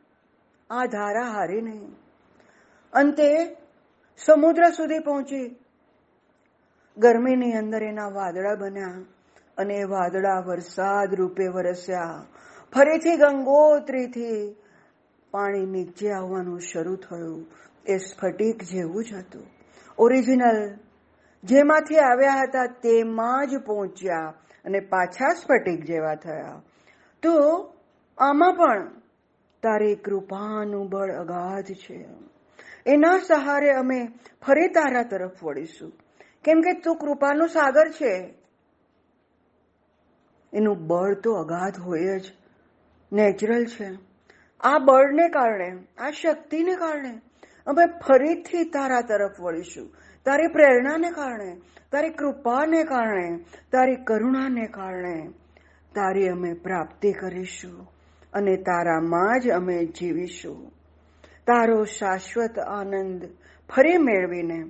આ 0.71 0.87
ધારા 0.87 1.23
હારી 1.33 1.61
નહીં. 1.61 1.97
અંતે 2.93 3.55
સમુદ્ર 4.27 4.71
સુધી 4.71 4.99
પહોંચી. 4.99 5.57
ગરમીની 6.99 7.53
અંદર 7.53 7.83
એના 7.83 8.09
વાદળા 8.09 8.55
બન્યા. 8.55 8.95
અને 9.61 9.85
વાદળા 9.85 10.41
વરસાદ 10.47 11.15
રૂપે 11.15 11.49
વરસ્યા. 11.49 12.27
ફરીથી 12.75 13.17
ગંગોત્રીથી 13.17 14.57
પાણી 15.31 15.67
નીચે 15.67 16.11
આવવાનું 16.11 16.61
શરૂ 16.61 16.97
થયું. 16.97 17.47
એ 17.87 17.97
સ્ફટિક 17.97 18.63
જેવું 18.63 19.05
જ 19.05 19.13
હતું. 19.13 19.47
ઓરિજિનલ 19.99 20.79
જેમાંથી 21.45 21.99
આવ્યા 21.99 22.33
હતા 22.33 22.67
તેમાં 22.67 23.47
જ 23.47 23.59
પહોંચ્યા 23.59 24.35
અને 24.65 24.81
પાછા 24.81 25.29
સ્ફટિક 25.29 25.85
જેવા 25.85 26.15
થયા. 26.15 26.63
તો 27.23 27.33
આમાં 28.19 28.55
પણ 28.55 28.89
તારી 29.63 29.95
કૃપાનું 29.95 30.89
બળ 30.89 31.13
અગાધ 31.13 31.65
છે. 31.65 32.07
એના 32.87 33.19
સહારે 33.19 33.71
અમે 33.71 34.07
ફરી 34.47 34.69
તારા 34.69 35.03
તરફ 35.03 35.45
વળીશું. 35.45 35.93
કેમ 36.45 36.61
કે 36.61 36.73
તું 36.73 36.97
કૃપાનું 36.97 37.49
સાગર 37.49 37.89
છે. 37.89 38.40
એનું 40.53 40.87
બળ 40.87 41.15
તો 41.15 41.33
અગાધ 41.33 41.81
હોય 41.81 42.19
જ. 42.19 42.33
નેચરલ 43.13 43.65
છે. 43.65 43.91
આ 44.61 44.79
બળને 44.79 45.29
કારણે, 45.29 45.77
આ 45.99 46.11
શક્તિને 46.11 46.75
કારણે 46.75 47.21
અમે 47.67 47.87
ફરીથી 47.87 48.65
તારા 48.65 49.01
તરફ 49.01 49.41
વળીશું. 49.41 49.95
તારી 50.25 50.47
પ્રેરણાને 50.47 51.11
કારણે, 51.11 51.61
તારી 51.93 52.11
કૃપાને 52.11 52.85
કારણે, 52.85 53.45
તારી 53.73 53.97
કરુણાને 53.97 54.67
કારણે 54.67 55.29
તારી 55.95 56.29
અમે 56.29 56.53
પ્રાપ્તિ 56.53 57.13
કરીશું 57.13 57.93
અને 58.33 58.57
તારામાં 58.57 59.41
જ 59.41 59.51
અમે 59.51 59.85
જીવીશું. 59.87 60.73
તારો 61.47 61.85
શાશ્વત 61.85 62.59
આનંદ 62.59 63.29
ફરી 63.69 63.99
મેળવીને 63.99 64.65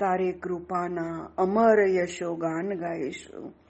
તારી 0.00 0.32
કૃપાના 0.32 1.30
અમર 1.38 1.88
યશો 1.88 2.34
ગાન 2.34 2.74
ગાઈશું. 2.74 3.63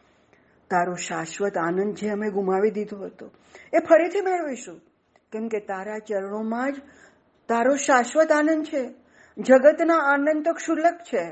તારો 0.75 0.95
શાશ્વત 0.95 1.59
આનંદ 1.59 1.95
જે 1.95 2.09
અમે 2.09 2.31
ગુમાવી 2.31 2.71
દીધો 2.71 2.97
હતો, 2.97 3.31
એ 3.73 3.79
ફરીથી 3.79 4.21
મેળવીશું. 4.21 4.81
કેમ 5.33 5.49
કે 5.49 5.59
તારા 5.59 5.99
ચરણોમાં 5.99 6.73
જ 6.73 6.77
તારો 7.49 7.77
શાશ્વત 7.77 8.33
આનંદ 8.33 8.65
છે. 8.65 8.95
જગતના 9.39 9.95
આનંદ 9.95 10.45
તો 10.45 10.53
ક્ષુલ્લક 10.53 10.95
છે 10.95 11.25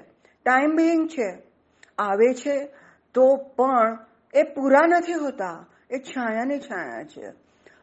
ટાઈમ 0.45 0.77
બિંગ 0.77 1.09
છે. 1.09 1.43
આવે 1.99 2.35
છે 2.35 2.65
તો 3.15 3.37
પણ 3.37 3.99
એ 4.35 4.43
પૂરા 4.43 4.87
નથી 4.87 5.13
હોતા, 5.13 5.67
એ 5.91 5.99
છાયાની 5.99 6.59
છાયા 6.59 7.05
છે. 7.05 7.27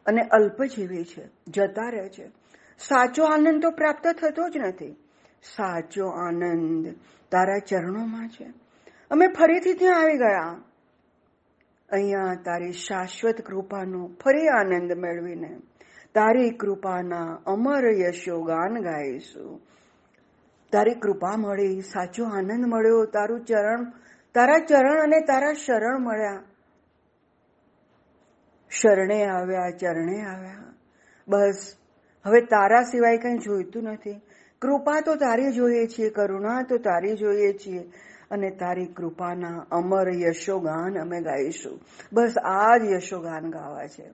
અને 0.06 0.22
અલ્પજીવી 0.22 1.04
છે, 1.04 1.28
જતા 1.48 1.88
રહે 1.88 2.08
છે. 2.08 2.28
સાચો 2.78 3.24
આનંદ 3.24 3.62
તો 3.62 3.70
પ્રાપ્ત 3.70 4.06
થતો 4.08 4.48
જ 4.48 4.56
નથી. 4.56 4.92
સાચો 5.56 6.08
આનંદ 6.08 6.94
તારા 7.30 7.58
ચરણોમાં 7.58 8.28
છે. 8.28 8.46
અમે 9.10 9.26
ફરીથી 9.26 9.74
ત્યાં 9.74 10.02
આવી 10.02 10.18
ગયા. 10.18 10.58
અહીંયા 11.92 12.34
તારી 12.44 12.72
શાશ્વત 12.72 13.40
કૃપાનો 13.40 14.10
ફરી 14.24 14.48
આનંદ 14.48 14.92
મેળવીને 14.92 15.58
તારી 16.14 16.50
કૃપાના 16.50 17.38
અમર 17.46 17.84
યશોગાન 17.86 18.82
ગાઈશું. 18.82 19.60
તારી 20.72 20.94
કૃપા 20.94 21.36
મળી, 21.36 21.80
સાચો 21.80 22.24
આનંદ 22.24 22.66
મળ્યો, 22.66 23.04
તારું 23.04 23.44
ચરણ, 23.44 23.84
તારા 24.34 24.58
ચરણ 24.58 25.02
અને 25.02 25.20
તારા 25.20 25.52
શરણ 25.52 26.00
મળ્યા. 26.00 26.42
શરણે 28.70 29.24
આવ્યા, 29.24 29.70
ચરણે 29.70 30.22
આવ્યા. 30.22 30.74
બસ, 31.28 31.74
હવે 32.26 32.40
તારા 32.40 32.82
સિવાય 32.82 33.16
કંઈ 33.16 33.38
જોઈતું 33.38 33.82
નથી. 33.82 34.20
કૃપા 34.62 35.00
તો 35.00 35.14
તારી 35.14 35.52
જોઈએ 35.52 35.86
છીએ, 35.86 36.10
કરુણા 36.10 36.62
તો 36.62 36.78
તારી 36.78 37.16
જોઈએ 37.16 37.52
છીએ. 37.52 37.92
અને 38.30 38.50
તારી 38.50 38.86
કૃપાના 38.86 39.66
અમર 39.70 40.08
યશોગાન 40.14 40.98
અમે 40.98 41.20
ગાઈશું. 41.20 41.80
બસ 42.12 42.34
આ 42.44 42.76
જ 42.76 42.92
યશોગાન 42.92 43.50
ગાવા 43.50 43.86
છે. 43.86 44.10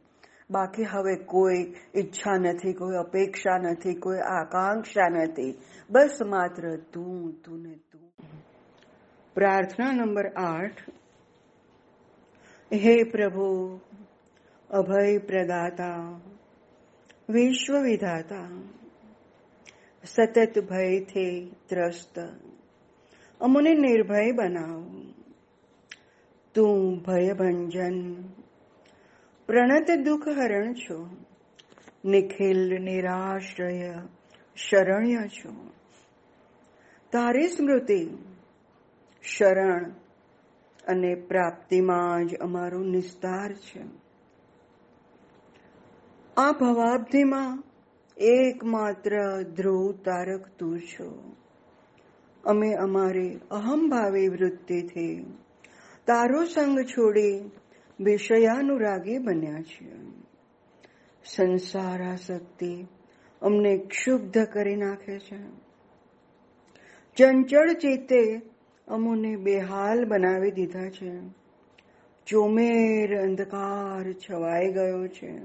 બાકી 0.50 0.84
હવે 0.84 1.16
કોઈ 1.16 1.74
ઈચ્છા 1.96 2.36
નથી, 2.36 2.72
કોઈ 2.72 2.96
અપેક્ષા 2.96 3.58
નથી, 3.58 3.94
કોઈ 3.94 4.18
આકાંક્ષા 4.18 5.08
નથી. 5.08 5.58
બસ 5.90 6.18
માત્ર 6.26 6.76
તું 6.76 7.42
તું 7.42 7.62
ને 7.62 7.74
તું. 7.74 8.12
પ્રાર્થના 9.34 9.92
નંબર 9.92 10.26
આઠ. 10.26 10.88
હે 12.72 13.02
પ્રભુ, 13.02 13.80
અભય 14.70 15.18
પ્રદાતા 15.18 16.20
વિશ્વ 17.28 17.82
વિધાતા 17.82 18.48
સતત 20.04 20.64
ભયથી 20.70 21.54
ત્રસ્ત. 21.68 22.18
અમને 23.40 23.74
નિર્ભય 23.74 24.32
બનાવ. 24.32 24.82
તું 26.54 27.02
ભયભંજન 27.02 28.22
પ્રણત 29.46 29.90
દુઃખ 29.90 30.28
હરણ 30.28 30.74
છો. 30.74 31.08
નિખિલ 32.04 32.82
નિરાશ્રય 32.82 33.94
શરણ્ય 34.56 35.16
છો. 35.16 35.70
તારી 37.12 37.48
સ્મૃતિ, 37.48 38.10
શરણ 39.22 39.90
અને 40.86 41.14
પ્રાપ્તિમાં 41.14 42.26
જ 42.26 42.34
અમારો 42.34 42.82
નિસ્તાર 42.82 43.52
છે. 43.52 43.82
આ 46.36 46.52
ભવાબ્ધિમાં 46.52 47.64
એકમાત્ર 48.16 49.42
ધ્રુવ 49.42 49.92
તારક 49.92 50.46
તું 50.58 50.80
છો. 50.80 51.36
અમે 52.46 52.72
અમારી 52.72 53.38
અહંભાવી 53.50 54.28
વૃત્તિથી 54.28 55.38
તારો 56.06 56.44
સંગ 56.44 56.80
છોડી 56.80 57.50
વિષયાનુરાગી 58.00 59.18
બન્યા 59.18 59.62
છીએ 59.62 59.92
સંસાર 61.24 62.02
આસક્તિ 62.02 62.86
અમને 63.42 63.78
ક્ષુબ્ધ 63.78 64.38
કરી 64.38 64.76
નાખે 64.76 65.18
છે. 65.18 65.38
ચંચળ 67.16 67.72
ચિત્તે 67.72 68.42
અમોને 68.88 69.36
બેહાલ 69.36 70.04
બનાવી 70.04 70.50
દીધા 70.50 70.90
છે. 70.90 71.12
ચોમેર 72.26 73.20
અંધકાર 73.22 74.12
છવાઈ 74.12 74.72
ગયો 74.72 75.06
છે. 75.06 75.38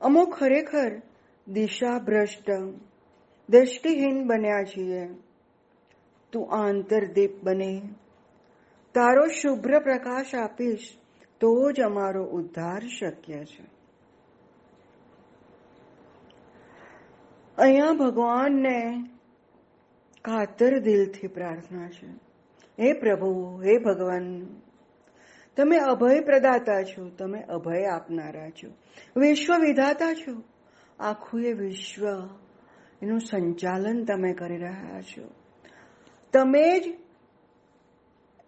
અમો 0.00 0.24
ખરેખર 0.24 1.02
દિશા 1.48 1.98
ભ્રષ્ટ 1.98 2.50
દ્રષ્ટિહીન 3.48 4.26
બન્યા 4.26 4.62
છીએ. 4.62 5.08
તું 6.32 6.52
આંતરદીપ 6.52 7.42
બને. 7.42 7.82
તારો 8.94 9.26
શુભ્ર 9.26 9.78
પ્રકાશ 9.78 10.34
આપીશ, 10.34 10.98
તો 11.40 11.72
જ 11.72 11.80
અમારો 11.80 12.24
ઉદ્ધાર 12.24 12.82
શક્ય 13.00 13.44
છે. 13.44 13.78
અહીંયા 17.58 17.92
ભગવાનને 17.92 19.08
કાતર 20.22 20.78
દિલથી 20.78 21.28
પ્રાર્થના 21.28 21.88
છે. 21.88 22.06
હે 22.80 22.92
પ્રભુ, 22.92 23.62
હે 23.62 23.78
ભગવાન, 23.78 24.46
તમે 25.56 25.76
અભય 25.76 26.20
પ્રદાતા 26.20 26.82
છો, 26.82 27.08
તમે 27.08 27.42
અભય 27.42 27.84
આપનારા 27.84 28.50
છો. 28.50 28.68
વિશ્વ 29.16 29.54
વિધાતા 29.60 30.14
છો. 30.14 30.42
આખું 31.00 31.42
એ 31.42 31.52
વિશ્વ 31.52 32.08
એનું 33.02 33.20
સંચાલન 33.20 34.04
તમે 34.04 34.32
કરી 34.32 34.56
રહ્યા 34.56 35.00
છો. 35.00 35.37
તમે 36.32 36.80
જ 36.80 36.98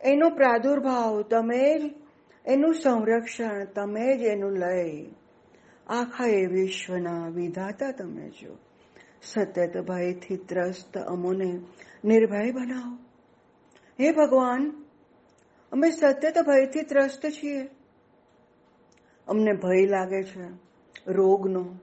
એનો 0.00 0.30
પ્રાદુર્ભાવ, 0.30 1.22
તમે 1.22 1.78
જ 1.78 1.94
એનું 2.46 2.74
સંરક્ષણ, 2.74 3.64
તમે 3.64 4.16
જ 4.16 4.20
એનું 4.20 4.52
લય. 4.52 5.04
આખા 5.86 6.26
એ 6.26 6.46
વિશ્વના 6.46 7.28
વિધાતા 7.28 7.90
તમે 7.90 8.30
છો. 8.30 8.58
સતત 9.22 9.80
ભયથી 9.88 10.36
ત્રસ્ત 10.36 10.98
અમોને 10.98 11.60
નિર્ભય 12.04 12.52
બનાવો. 12.52 12.96
હે 14.00 14.12
ભગવાન, 14.12 14.84
અમે 15.72 15.90
સતત 15.90 16.34
ભયથી 16.46 16.82
ત્રસ્ત 16.82 17.26
છીએ. 17.26 17.68
અમને 19.28 19.52
ભય 19.52 19.86
લાગે 19.86 20.22
છે 20.22 20.48
રોગનો, 21.06 21.74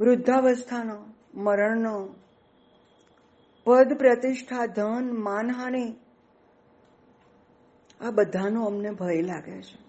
વૃદ્ધાવસ્થાનો, 0.00 1.04
મરણનો 1.34 2.14
પદ 3.66 3.92
પ્રતિષ્ઠા 3.92 4.66
ધન 4.66 5.12
માનહાનિ, 5.12 5.94
આ 8.00 8.10
બધાનો 8.10 8.64
અમને 8.64 8.90
ભય 8.90 9.22
લાગે 9.22 9.62
છે. 9.62 9.86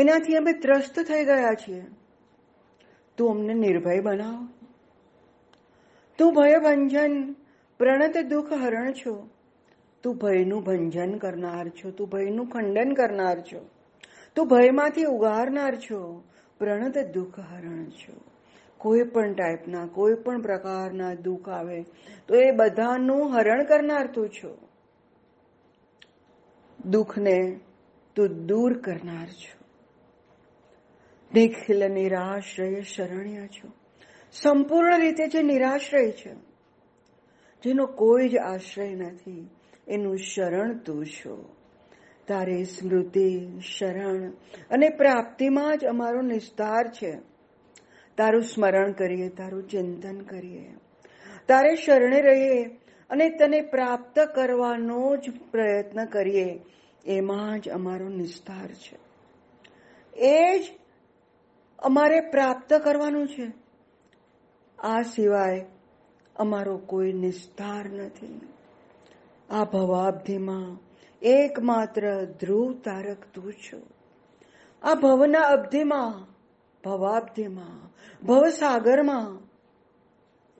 એનાથી 0.00 0.36
અમે 0.36 0.52
ત્રસ્ત 0.52 1.00
થઈ 1.00 1.24
ગયા 1.24 1.54
છીએ. 1.54 1.84
તું 3.16 3.30
અમને 3.30 3.54
નિર્ભય 3.54 4.00
બનાવ. 4.00 4.48
તું 6.18 6.34
ભયભંજન, 6.34 7.32
પ્રણત 7.78 8.18
દુઃખ 8.18 8.52
હરણ 8.52 8.92
છો. 8.92 9.28
તું 10.02 10.16
ભયનું 10.16 10.64
ભંજન 10.64 11.18
કરનાર 11.18 11.68
છો. 11.68 11.90
તું 11.90 12.08
ભયનું 12.08 12.48
ખંડન 12.48 12.94
કરનાર 12.94 13.40
છો. 13.40 13.70
તું 14.36 14.48
ભયમાંથી 14.48 15.04
ઉગારનાર 15.04 15.76
છો. 15.76 16.24
પ્રણત 16.58 16.98
દુઃખ 16.98 17.40
હરણ 17.40 17.84
છો. 17.84 18.37
કોઈ 18.78 19.02
પણ 19.02 19.34
ટાઈપના 19.34 19.86
કોઈ 19.86 20.14
પણ 20.14 20.42
પ્રકારના 20.42 21.14
દુઃખ 21.14 21.48
આવે, 21.48 21.82
તો 22.28 22.34
એ 22.34 22.50
બધાનું 22.50 23.36
હરણ 23.36 23.64
કરનાર 23.64 24.06
તું 24.06 24.28
છો. 24.28 24.58
દુઃખને 26.86 27.60
તું 28.16 28.46
દૂર 28.46 28.78
કરનાર 28.78 29.26
છો. 29.26 29.58
નિખિલ 31.34 31.92
નિરાશ્રય 31.92 32.82
શરણ્ય 32.82 33.46
છો. 33.46 33.68
સંપૂર્ણ 34.32 35.00
રીતે 35.00 35.28
જે 35.28 35.42
નિરાશ્રય 35.42 36.10
છે, 36.10 36.34
જેનો 37.64 37.86
કોઈ 37.86 38.28
જ 38.28 38.36
આશ્રય 38.36 38.94
નથી, 38.94 39.50
એનું 39.88 40.18
શરણ 40.18 40.78
તું 40.78 41.06
છો. 41.06 41.56
તારી 42.26 42.64
સ્મૃતિ, 42.64 43.60
શરણ 43.60 44.30
અને 44.70 44.88
પ્રાપ્તિમાં 44.88 45.78
જ 45.78 45.84
અમારો 45.84 46.20
નિસ્તાર 46.20 46.90
છે. 46.90 47.27
તારું 48.18 48.42
સ્મરણ 48.42 48.92
કરીએ, 48.92 49.28
તારું 49.28 49.68
ચિંતન 49.68 50.20
કરીએ. 50.20 50.74
તારે 51.48 51.76
શરણે 51.76 52.20
રહીએ 52.22 52.64
અને 53.10 53.28
તને 53.28 53.60
પ્રાપ્ત 53.60 54.18
કરવાનો 54.18 55.16
જ 55.16 55.30
પ્રયત્ન 55.50 56.04
કરીએ. 56.04 56.60
એમાં 57.06 57.60
જ 57.60 57.68
અમારો 57.68 58.08
નિસ્તાર 58.08 58.68
છે. 58.68 58.98
એ 60.16 60.58
જ 60.58 60.62
અમારે 61.78 62.20
પ્રાપ્ત 62.20 62.74
કરવાનું 62.74 63.28
છે. 63.28 63.52
આ 64.78 65.02
સિવાય 65.02 65.66
અમારો 66.36 66.78
કોઈ 66.78 67.12
નિસ્તાર 67.12 67.88
નથી. 67.88 68.40
આ 69.50 69.64
ભવાબ્ધિમાં 69.64 70.78
એકમાત્ર 71.22 72.24
ધ્રુવ 72.24 72.72
તારક 72.72 73.18
તું 73.34 73.52
છો. 73.52 73.80
આ 74.82 74.94
ભવના 74.94 75.40
અબ્ધિમાં 75.40 76.37
ભવાબ્ધિમાં, 76.88 77.90
ભવસાગરમાં. 78.26 79.48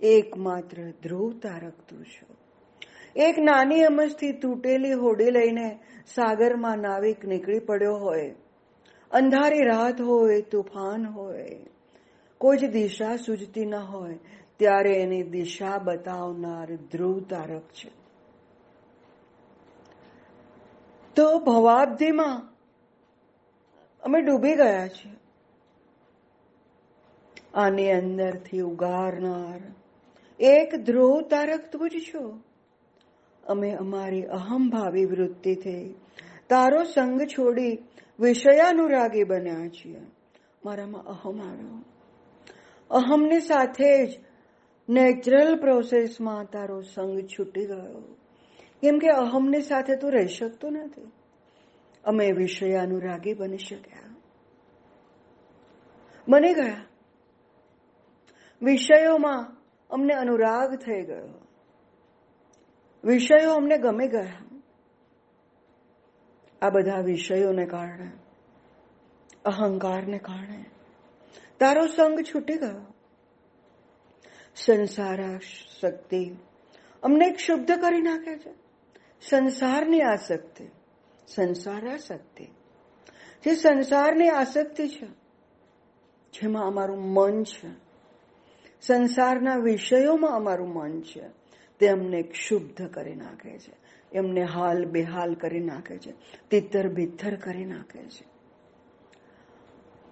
એકમાત્ર 0.01 0.91
ધ્રુવ 1.03 1.33
તારક 1.33 1.73
તું 1.89 2.05
છો 2.05 2.39
એક 3.17 3.39
નાની 3.39 3.83
અમસ્થી 3.83 4.33
તૂટેલી 4.33 4.93
હોડી 4.93 5.31
લઈને 5.31 5.79
સાગરમાં 6.07 6.79
નાવિક 6.79 7.25
નીકળી 7.25 7.59
પડ્યો 7.59 7.97
હોય. 7.97 8.35
અંધારી 9.11 9.65
રાત 9.65 10.01
હોય, 10.01 10.43
તુફાન 10.43 11.07
હોય. 11.07 11.61
કોઈ 12.39 12.57
જ 12.57 12.71
દિશા 12.71 13.17
સૂજતી 13.17 13.67
ન 13.67 13.75
હોય, 13.75 14.19
ત્યારે 14.57 14.93
એની 14.93 15.23
દિશા 15.23 15.79
બતાવનાર 15.79 16.77
ધ્રુવ 16.77 17.21
તારક 17.21 17.63
છે. 17.63 17.91
તો 21.17 21.39
ભવાબ્ધિમાં 21.39 22.43
અમે 24.03 24.21
ડૂબી 24.21 24.55
ગયા 24.55 24.89
છીએ. 24.89 25.13
આની 27.55 27.91
અંદરથી 27.91 28.61
ઉગારનાર. 28.61 29.61
એક 30.41 30.75
ધ્રુવ 30.75 31.21
તારક 31.21 31.71
તું 31.73 31.91
જ 31.91 31.93
છો 31.93 32.41
અમે 33.47 33.71
અમારી 33.71 34.23
અહમભાવી 34.23 35.05
વૃત્તિથી 35.05 35.95
તારો 36.49 36.85
સંગ 36.85 37.23
છોડી 37.23 37.79
વિષયાનુરાગી 38.21 39.25
બન્યા 39.25 39.69
છીએ. 39.69 40.01
મારામાં 40.65 41.03
અહમ 41.03 41.41
આવ્યો. 41.41 41.85
અહમની 42.91 43.41
સાથે 43.41 44.07
જ 44.07 44.21
નેચરલ 44.89 45.57
પ્રોસેસમાં 45.61 46.45
તારો 46.45 46.81
સંગ 46.81 47.21
છૂટી 47.21 47.67
ગયો. 47.67 48.15
કેમ 48.83 48.99
કે 48.99 49.09
અહમની 49.09 49.61
સાથે 49.61 49.97
તું 49.97 50.13
રહી 50.13 50.27
શકતો 50.27 50.71
નથી. 50.71 51.13
અમે 52.05 52.33
વિષયાનુરાગી 52.33 53.35
બની 53.35 53.59
શક્યા. 53.59 54.17
બની 56.29 56.55
ગયા. 56.55 56.88
વિષયોમાં 58.63 59.57
અમને 59.91 60.15
અનુરાગ 60.15 60.75
થઈ 60.75 61.03
ગયો. 61.03 61.47
વિષયો 63.05 63.55
અમને 63.55 63.79
ગમે 63.79 64.09
ગયા. 64.09 64.33
આ 66.63 66.71
બધા 66.71 67.01
વિષયોને 67.01 67.67
કારણે, 67.67 68.11
અહંકારને 69.45 70.19
કારણે, 70.19 70.65
તારો 71.59 71.87
સંગ 71.87 72.21
છૂટી 72.21 72.55
ગયો. 72.55 72.95
સંસાર 74.57 75.39
શક્તિ 75.39 76.37
અમને 77.03 77.31
ક્ષુબ્ધ 77.31 77.71
કરી 77.71 78.03
નાખે 78.03 78.39
છે. 78.39 78.55
સંસારની 79.23 80.01
આસક્તિ, 80.01 80.65
સંસાર 81.29 81.89
આસક્તિ. 81.89 82.45
જે 83.45 83.55
સંસારની 83.55 84.29
આસક્તિ 84.29 84.89
છે, 84.89 85.07
જેમાં 86.33 86.67
અમારું 86.67 86.99
મન 86.99 87.45
છે 87.45 87.88
સંસારના 88.81 89.57
વિષયોમાં 89.57 90.31
અમારું 90.31 90.69
મન 90.69 91.01
છે. 91.01 91.23
તે 91.79 91.89
અમને 91.89 92.23
ક્ષુબ્ધ 92.23 92.89
કરી 92.91 93.15
નાખે 93.15 93.59
છે. 93.59 93.73
એમને 94.13 94.43
હાલ 94.43 94.85
બેહાલ 94.85 95.35
કરી 95.35 95.61
નાખે 95.61 95.99
છે. 95.99 96.15
તિત્તર 96.51 96.89
બિત્તર 96.89 97.37
કરી 97.37 97.65
નાખે 97.65 98.03
છે. 98.03 98.25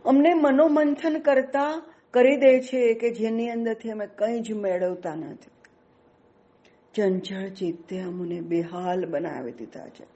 અમને 0.05 0.35
મનોમંથન 0.35 1.19
કરતા 1.19 1.83
કરી 2.11 2.37
દે 2.37 2.61
છે 2.61 2.95
કે 2.95 3.11
જેની 3.11 3.49
અંદરથી 3.49 3.91
અમે 3.91 4.07
કંઈ 4.07 4.41
જ 4.41 4.53
મેળવતા 4.53 5.15
નથી. 5.15 5.51
ચંચળ 6.95 7.49
ચિત્તે 7.49 8.01
અમને 8.01 8.41
બેહાલ 8.41 9.07
બનાવી 9.07 9.53
દીધા 9.53 9.89
છે. 9.89 10.07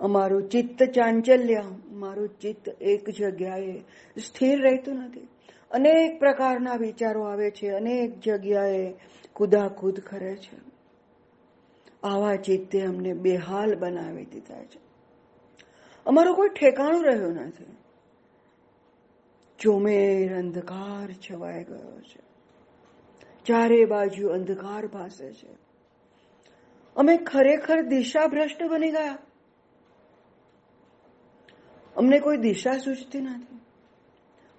અમારું 0.00 0.48
ચિત્ત 0.48 0.82
ચાંચલ્ય, 0.82 1.62
મારું 1.92 2.28
ચિત્ત 2.28 2.68
એક 2.80 3.10
જગ્યાએ 3.10 3.80
સ્થિર 4.20 4.62
રહેતું 4.62 4.94
નથી. 4.94 5.28
અનેક 5.70 6.18
પ્રકારના 6.18 6.74
વિચારો 6.74 7.22
આવે 7.22 7.50
છે, 7.50 7.68
અનેક 7.68 8.20
જગ્યાએ 8.20 8.94
કુદાકૂદ 9.32 10.00
કરે 10.00 10.36
છે. 10.36 10.70
આવા 12.02 12.36
ચિત્તે 12.36 12.80
અમને 12.80 13.12
બેહાલ 13.12 13.74
બનાવી 13.74 14.24
દીધા 14.24 14.64
છે. 14.64 14.80
અમારું 16.06 16.36
કોઈ 16.36 16.48
ઠેકાણું 16.48 17.04
રહ્યું 17.04 17.34
નથી. 17.34 17.76
ચોમેર 19.58 20.36
અંધકાર 20.38 21.12
છવાઈ 21.12 21.64
ગયો 21.64 22.00
છે. 22.00 22.30
ચારે 23.44 23.84
બાજુ 23.84 24.28
અંધકાર 24.28 24.86
ભાસે 24.86 25.32
છે. 25.32 25.48
અમે 26.96 27.16
ખરેખર 27.16 27.82
દિશા 27.82 28.26
ભ્રષ્ટ 28.26 28.62
બની 28.62 28.90
ગયા. 28.90 29.18
અમને 31.96 32.18
કોઈ 32.18 32.36
દિશા 32.36 32.78
સૂચતી 32.78 33.20
નથી. 33.20 33.59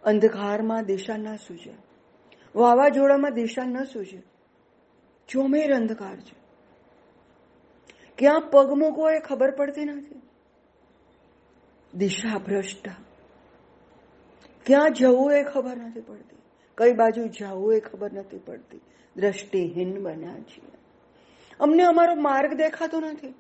અંધકારમાં 0.04 0.86
દિશા 0.86 1.18
ન 1.18 1.36
સૂજે. 1.36 1.74
વાવાઝોડામાં 2.56 3.34
દિશા 3.34 3.64
ન 3.64 3.84
સૂજે. 3.84 4.24
ચોમેર 5.28 5.76
અંધકાર 5.76 6.20
છે. 6.20 6.42
ક્યાં 8.18 8.42
પગ 8.42 8.72
મૂકવો 8.72 9.10
એ 9.10 9.20
ખબર 9.20 9.52
પડતી 9.52 9.86
નથી. 9.86 10.22
દિશા 11.98 12.38
ભ્રષ્ટ. 12.38 12.90
ક્યાં 14.66 14.94
જવું 14.94 15.34
એ 15.34 15.44
ખબર 15.44 15.78
નથી 15.78 16.02
પડતી. 16.02 16.38
કઈ 16.78 16.94
બાજુ 16.94 17.28
જવું 17.28 17.74
એ 17.74 17.80
ખબર 17.80 18.14
નથી 18.14 18.38
પડતી. 18.38 18.82
દ્રષ્ટિહીન 19.16 20.04
બન્યા 20.04 20.34
છીએ. 20.34 20.72
અમને 21.60 21.84
અમારો 21.84 22.16
માર્ગ 22.16 22.54
દેખાતો 22.54 23.00
નથી. 23.00 23.34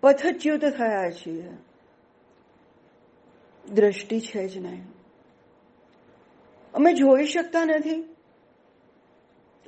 પથચ્યુત 0.00 0.60
થયા 0.60 1.10
છીએ. 1.10 1.48
દ્રષ્ટિ 3.72 4.20
છે 4.20 4.48
જ 4.48 4.58
નહીં. 4.58 4.99
અમે 6.74 6.92
જોઈ 6.92 7.24
શકતા 7.24 7.64
નથી. 7.64 8.16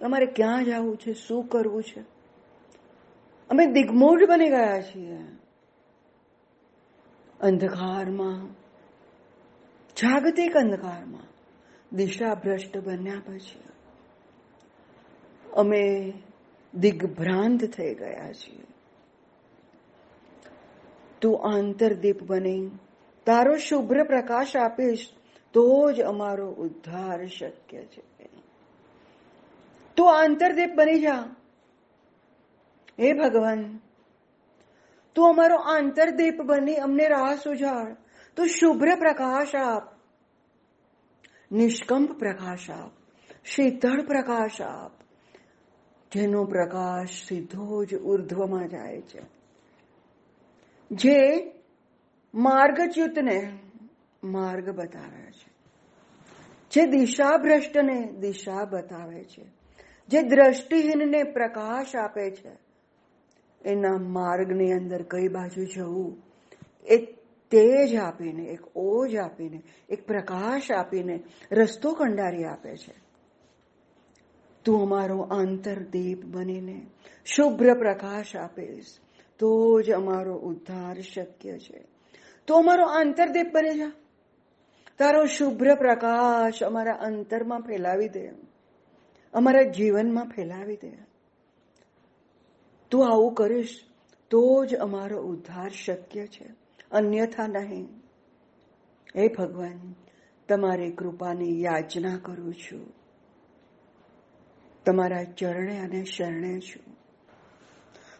અમારે 0.03 0.27
ક્યાં 0.27 0.65
જવું 0.65 0.97
છે? 0.97 1.13
શું 1.13 1.49
કરવું 1.49 1.83
છે? 1.83 2.01
અમે 3.51 3.67
દિગ્મૂઢ 3.67 4.25
બની 4.29 4.49
ગયા 4.49 4.81
છીએ. 4.81 5.19
અંધકારમાં, 7.41 8.53
જાગતિક 9.97 10.57
અંધકારમાં 10.57 11.27
દિશા 11.97 12.35
ભ્રષ્ટ 12.35 12.79
બન્યા 12.79 13.23
પછી 13.27 13.63
અમે 15.53 16.13
દિગ્ભ્રાંત 16.75 17.65
થઈ 17.65 17.95
ગયા 17.95 18.33
છીએ. 18.33 18.65
તું 21.21 21.55
આંતરદીપ 21.55 22.23
બની, 22.23 22.71
તારો 23.27 23.57
શુભ્ર 23.57 24.05
પ્રકાશ 24.05 24.57
આપીશ 24.57 25.09
તો 25.53 25.93
જ 25.93 26.01
અમારો 26.01 26.51
ઉદ્ધાર 26.51 27.27
શક્ય 27.27 27.85
છે. 27.85 28.29
તો 29.97 30.05
આંતરદીપ 30.05 30.75
બની 30.75 31.01
જા. 31.01 31.35
હે 33.01 33.13
ભગવાન, 33.13 33.81
તું 35.15 35.29
અમારો 35.29 35.57
આંતરદીપ 35.57 36.43
બની 36.43 36.77
અમને 36.77 37.09
રાહ 37.09 37.35
સુજાડ. 37.35 37.97
તું 38.37 38.47
શુભ્ર 38.47 38.97
પ્રકાશ 38.97 39.55
આપ, 39.55 39.83
નિષ્કંપ 41.53 42.19
પ્રકાશ 42.19 42.71
આપ, 42.71 42.91
શીતળ 43.45 44.03
પ્રકાશ 44.07 44.63
આપ, 44.63 44.93
જેનો 46.13 46.45
પ્રકાશ 46.45 47.09
સીધો 47.29 47.85
જ 47.85 47.95
ઉર્ધ્વમાં 47.95 48.69
જાય 48.69 49.01
છે. 49.01 49.23
જે 50.91 51.53
માર્ગચ્યુતને 52.35 53.59
માર્ગ 54.25 54.71
બતાવે 54.71 55.31
છે. 55.31 55.53
જે 56.71 56.87
દિશા 56.87 57.37
ભ્રષ્ટને 57.37 58.13
દિશા 58.13 58.65
બતાવે 58.65 59.25
છે. 59.25 59.45
જે 60.09 60.23
દ્રષ્ટિહીનને 60.23 61.23
પ્રકાશ 61.23 61.97
આપે 61.97 62.31
છે, 62.31 62.51
એના 63.65 63.97
માર્ગની 63.97 64.73
અંદર 64.73 65.03
કઈ 65.03 65.29
બાજુ 65.29 65.65
જવું? 65.65 66.23
એ 66.85 66.97
તેજ 67.51 67.97
આપીને, 67.97 68.43
એક 68.43 68.61
ઓજ 68.77 69.17
આપીને, 69.17 69.63
એક 69.89 70.07
પ્રકાશ 70.07 70.73
આપીને 70.73 71.23
રસ્તો 71.53 71.93
કંડારી 71.93 72.45
આપે 72.45 72.77
છે. 72.77 72.95
તું 74.65 74.83
અમારો 74.83 75.19
આંતરદીપ 75.19 76.25
બનીને 76.25 76.87
શુભ્ર 77.25 77.79
પ્રકાશ 77.79 78.37
આપીશ. 78.37 78.85
તો 79.39 79.81
જ 79.81 79.91
અમારો 79.91 80.35
ઉદ્ધાર 80.35 81.01
શક્ય 81.01 81.59
છે. 81.59 81.85
તો 82.47 82.55
અમારો 82.55 82.87
આંતરદીપ 82.87 83.53
બની 83.53 83.79
જા. 83.79 83.93
તારો 84.99 85.25
શુભ્ર 85.25 85.75
પ્રકાશ 85.75 86.63
અમારા 86.63 86.93
અંતરમાં 86.93 87.61
ફેલાવી 87.61 88.09
દે. 88.09 88.31
અમારા 89.33 89.63
જીવનમાં 89.63 90.29
ફેલાવી 90.29 90.77
દે. 90.77 90.93
તું 92.91 93.13
આવું 93.13 93.35
કરીશ 93.35 93.85
તો 94.31 94.65
જ 94.65 94.75
અમારો 94.75 95.23
ઉદ્ધાર 95.23 95.69
શક્ય 95.69 96.27
છે. 96.27 96.55
અન્યથા 96.91 97.47
નહીં. 97.47 97.89
હે 99.17 99.29
ભગવાન, 99.29 99.95
તમારી 100.49 100.91
કૃપાની 100.91 101.63
યાચના 101.63 102.19
કરું 102.23 102.55
છું. 102.55 102.95
તમારા 104.87 105.25
ચરણે 105.25 105.79
અને 105.79 106.05
શરણે 106.05 106.61
છું. 106.61 106.97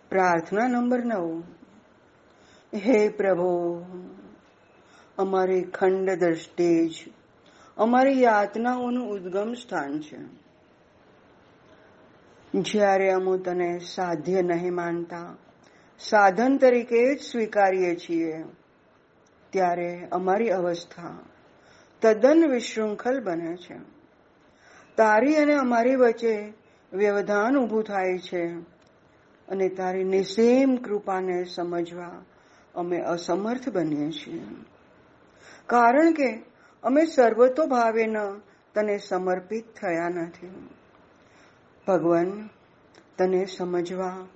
પ્રાર્થના 0.09 0.69
નંબર 0.69 1.05
નવ. 1.05 1.43
હે 2.75 3.09
પ્રભુ 3.09 3.85
અમારી 5.19 5.63
ખંડ 5.63 6.11
દ્રષ્ટિ 6.11 6.89
જ. 6.89 7.05
અમારી 7.77 8.23
યાતનાઓનું 8.23 9.11
ઉદ્ગમ 9.11 9.55
સ્થાન 9.55 10.01
છે. 10.01 10.43
જ્યારે 12.55 13.11
અમુ 13.11 13.37
તને 13.37 13.79
સાધ્ય 13.79 14.43
નહીં 14.43 14.75
માનતા, 14.75 15.37
સાધન 15.99 16.57
તરીકે 16.57 17.15
જ 17.15 17.21
સ્વીકારીએ 17.23 17.97
છીએ, 17.97 18.45
ત્યારે 19.51 20.09
અમારી 20.13 20.51
અવસ્થા 20.51 21.19
તદ્દન 22.03 22.45
વિશૃંખલ 22.51 23.25
બને 23.25 23.57
છે. 23.57 23.75
તારી 24.97 25.37
અને 25.37 25.55
અમારી 25.55 25.97
વચ્ચે 25.97 26.53
વ્યવધાન 26.93 27.57
ઊભું 27.57 27.85
થાય 27.85 28.19
છે 28.19 28.47
અને 29.49 29.69
તારી 29.69 30.05
નિસેમ 30.05 30.77
કૃપાને 30.77 31.45
સમજવા 31.45 32.25
અમે 32.75 32.99
અસમર્થ 32.99 33.69
બનીએ 33.69 34.11
છીએ. 34.11 34.43
કારણ 35.67 36.13
કે 36.13 36.43
અમે 36.83 37.05
સર્વતોભાવે 37.05 38.07
ન 38.07 38.17
તને 38.75 38.99
સમર્પિત 38.99 39.65
થયા 39.75 40.09
નથી. 40.09 40.69
ભગવાન, 41.87 42.49
તને 43.19 43.45
સમજવા, 43.45 44.27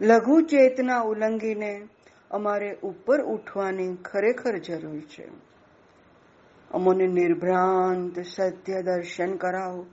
લઘુ 0.00 0.40
ચેતના 0.40 1.00
ઉલ્લંઘીને 1.00 1.88
અમારે 2.30 2.76
ઉપર 2.82 3.22
ઉઠવાની 3.22 3.96
ખરેખર 3.96 4.58
જરૂર 4.58 5.00
છે. 5.00 5.28
અમને 6.70 7.06
નિર્ભ્રાંત 7.06 8.18
સત્ય 8.18 8.82
દર્શન 8.82 9.36
કરાવો, 9.36 9.86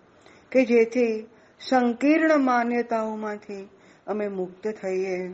કે 0.52 0.66
જેથી 0.66 1.28
સંકીર્ણ 1.70 2.38
માન્યતાઓમાંથી 2.38 3.70
અમે 4.08 4.28
મુક્ત 4.28 4.68
થઈએ. 4.68 5.28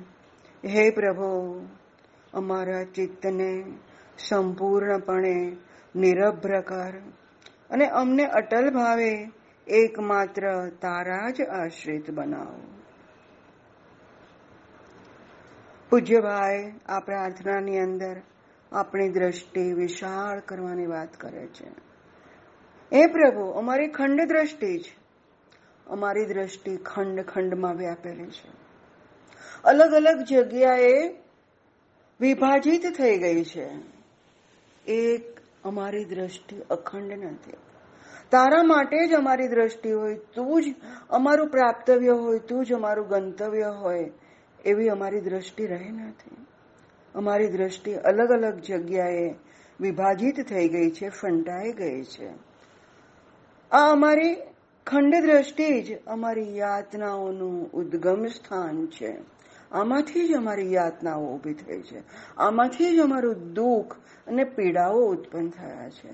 હે 0.65 0.89
પ્રભુ, 0.89 1.65
અમારા 2.33 2.83
ચિત્તને 2.83 3.63
સંપૂર્ણપણે 4.17 5.57
નિરભ્ર 5.95 6.61
કર 6.61 6.93
અને 7.69 7.85
અમને 7.85 8.25
અટલ 8.25 8.73
ભાવે 8.73 9.31
એકમાત્ર 9.67 10.69
તારા 10.69 11.29
જ 11.29 11.41
આશ્રિત 11.41 12.11
બનાવો. 12.11 12.59
પૂજ્યભાઈ, 15.89 16.73
આ 16.85 16.99
પ્રાર્થનાની 16.99 17.79
અંદર 17.79 18.21
આપણી 18.71 19.09
દ્રષ્ટિ 19.09 19.73
વિશાળ 19.73 20.39
કરવાની 20.39 20.85
વાત 20.85 21.17
કરે 21.17 21.47
છે. 21.47 21.67
એ 22.91 23.05
પ્રભુ, 23.05 23.45
અમારી 23.45 23.87
ખંડ 23.87 24.21
દ્રષ્ટિ 24.27 24.79
છે 24.79 25.03
અમારી 25.87 26.25
દ્રષ્ટિ 26.25 26.77
ખંડ 26.77 27.25
ખંડમાં 27.25 27.75
વ્યાપેલી 27.75 28.25
છે. 28.25 28.49
અલગ 29.63 29.93
અલગ 29.93 30.21
જગ્યાએ 30.21 31.15
વિભાજિત 32.19 32.81
થઈ 32.97 33.17
ગઈ 33.17 33.43
છે. 33.43 33.92
એક 34.87 35.39
અમારી 35.63 36.05
દ્રષ્ટિ 36.05 36.61
અખંડ 36.69 37.11
નથી. 37.11 37.53
તારા 38.31 38.63
માટે 38.63 39.07
જ 39.07 39.13
અમારી 39.13 39.47
દ્રષ્ટિ 39.47 39.91
હોય 39.91 40.15
તું 40.15 40.63
જ 40.63 40.75
અમારું 41.09 41.47
પ્રાપ્તવ્ય 41.47 42.09
હોય, 42.09 42.39
તું 42.39 42.65
જ 42.65 42.73
અમારું 42.73 43.07
ગંતવ્ય 43.07 43.63
હોય, 43.63 44.11
એવી 44.65 44.89
અમારી 44.89 45.21
દ્રષ્ટિ 45.21 45.67
રહી 45.67 45.91
નથી. 45.91 46.45
અમારી 47.15 47.47
દ્રષ્ટિ 47.47 47.93
અલગ 47.93 48.31
અલગ 48.31 48.59
જગ્યાએ 48.59 49.33
વિભાજિત 49.79 50.47
થઈ 50.49 50.69
ગઈ 50.69 50.91
છે, 50.91 51.09
ફંટાઈ 51.09 51.71
ગઈ 51.71 52.03
છે. 52.03 52.29
આ 53.71 53.91
અમારી 53.91 54.35
ખંડ 54.87 55.15
દ્રષ્ટિ 55.15 55.81
જ 55.81 56.05
અમારી 56.07 56.57
યાતનાઓનું 56.57 57.71
ઉદ્ગમ 57.71 58.25
સ્થાન 58.27 58.87
છે. 58.87 59.17
આમાંથી 59.73 60.27
જ 60.27 60.33
અમારી 60.33 60.73
યાતનાઓ 60.73 61.35
ઊભી 61.35 61.53
થઈ 61.53 61.81
છે. 61.81 62.03
આમાંથી 62.37 62.97
જ 62.97 62.99
અમારું 62.99 63.53
દુઃખ 63.53 63.95
અને 64.27 64.43
પીડાઓ 64.43 65.05
ઉત્પન્ન 65.05 65.49
થયા 65.49 65.89
છે. 65.89 66.13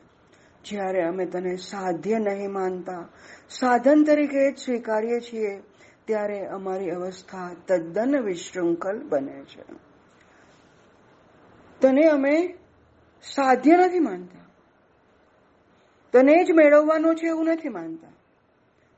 જ્યારે 0.66 1.02
અમે 1.02 1.26
તને 1.26 1.56
સાધ્ય 1.56 2.20
નહીં 2.20 2.52
માનતા, 2.52 3.08
સાધન 3.50 4.04
તરીકે 4.04 4.52
જ 4.52 4.58
સ્વીકારીએ 4.58 5.20
છીએ, 5.20 5.62
ત્યારે 6.06 6.46
અમારી 6.46 6.90
અવસ્થા 6.90 7.56
તદ્દન 7.68 8.20
વિશૃંખલ 8.20 9.02
બને 9.10 9.44
છે. 9.44 9.64
તને 11.82 12.08
અમે 12.08 12.58
સાધ્ય 13.24 13.72
નથી 13.72 14.00
માનતા. 14.00 14.40
તને 16.12 16.44
જ 16.44 16.52
મેળવવાનું 16.52 17.16
છે 17.16 17.28
એવું 17.28 17.46
નથી 17.46 17.70
માનતા. 17.70 18.08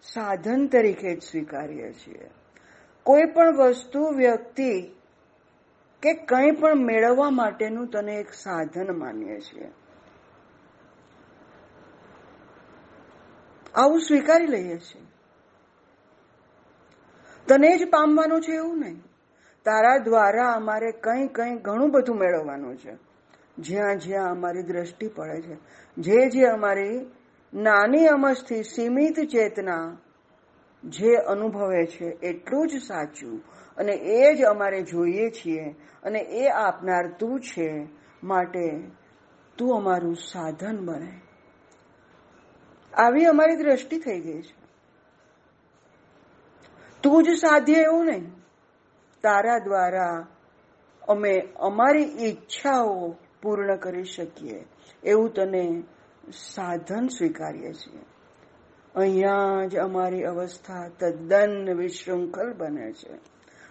સાધન 0.01 0.67
તરીકે 0.67 1.15
જ 1.15 1.21
સ્વીકારીએ 1.21 1.93
છીએ. 1.93 2.29
કોઈ 3.03 3.25
પણ 3.25 3.57
વસ્તુ, 3.57 4.07
વ્યક્તિ 4.07 4.81
કે 6.01 6.13
કંઈ 6.13 6.51
પણ 6.51 6.75
મેળવવા 6.75 7.29
માટેનું 7.29 7.87
તને 7.87 8.15
એક 8.15 8.33
સાધન 8.33 8.99
માનીએ 8.99 9.39
છીએ. 9.39 9.71
આવું 13.75 14.01
સ્વીકારી 14.01 14.47
લઈએ 14.47 14.77
છીએ. 14.77 15.01
તને 17.47 17.77
જ 17.77 17.89
પામવાનું 17.89 18.41
છે 18.41 18.51
એવું 18.51 18.79
નહીં. 18.79 19.01
તારા 19.65 19.97
દ્વારા 19.97 20.51
અમારે 20.51 20.91
કંઈ 20.91 21.27
કંઈ 21.27 21.55
ઘણું 21.55 21.91
બધું 21.91 22.17
મેળવવાનું 22.17 22.77
છે. 22.77 22.97
જ્યાં 23.57 23.99
જ્યાં 23.99 24.31
અમારી 24.31 24.63
દ્રષ્ટિ 24.63 25.07
પડે 25.07 25.41
છે. 25.41 25.57
જે 25.97 26.29
જે 26.29 26.45
અમારી 26.45 27.11
નાની 27.53 28.07
અમસ્થી 28.07 28.63
સીમિત 28.63 29.19
ચેતના 29.19 29.97
જે 30.83 31.15
અનુભવે 31.15 31.85
છે 31.85 32.05
એટલું 32.05 32.67
જ 32.67 32.81
સાચું. 32.81 33.43
અને 33.77 33.91
એ 33.91 34.35
જ 34.35 34.43
અમારે 34.43 34.81
જોઈએ 34.81 35.29
છીએ 35.29 35.75
અને 36.03 36.19
એ 36.19 36.47
આપનાર 36.47 37.11
તું 37.19 37.39
છે 37.39 37.87
માટે 38.23 38.81
તું 39.57 39.75
અમારું 39.75 40.15
સાધન 40.15 40.85
બને. 40.85 41.21
આવી 42.93 43.25
અમારી 43.25 43.55
દ્રષ્ટિ 43.55 43.99
થઈ 43.99 44.19
ગઈ 44.19 44.41
છે. 44.41 44.61
તું 47.03 47.23
જ 47.23 47.29
સાધ્ય 47.29 47.73
એવું 47.73 48.05
નહીં. 48.05 48.31
તારા 49.21 49.57
દ્વારા 49.57 50.27
અમે 51.07 51.39
અમારી 51.55 52.03
ઈચ્છાઓ 52.03 53.15
પૂર્ણ 53.41 53.75
કરી 53.75 54.03
શકીએ. 54.03 54.65
એવું 55.03 55.33
તને 55.33 55.83
સાધન 56.33 57.07
સ્વીકારીએ 57.07 57.73
છીએ. 57.73 57.99
અહીંયા 58.95 59.65
જ 59.65 59.75
અમારી 59.77 60.23
અવસ્થા 60.23 60.87
તદ્દન 60.99 61.73
વિશૃંખલ 61.73 62.53
બને 62.53 62.91
છે. 62.91 63.19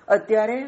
અત્યારે 0.09 0.65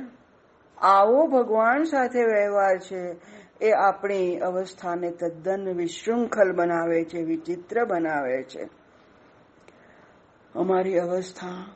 આવો 0.78 1.26
ભગવાન 1.26 1.82
સાથે 1.84 2.24
વ્યવહાર 2.24 2.78
છે, 2.78 3.16
એ 3.64 3.70
આપણી 3.70 4.38
અવસ્થાને 4.38 5.10
તદ્દન 5.10 5.68
વિશૃંખલ 5.76 6.52
બનાવે 6.52 7.04
છે, 7.04 7.22
વિચિત્ર 7.22 7.84
બનાવે 7.84 8.42
છે. 8.42 8.68
અમારી 10.54 10.98
અવસ્થા 10.98 11.74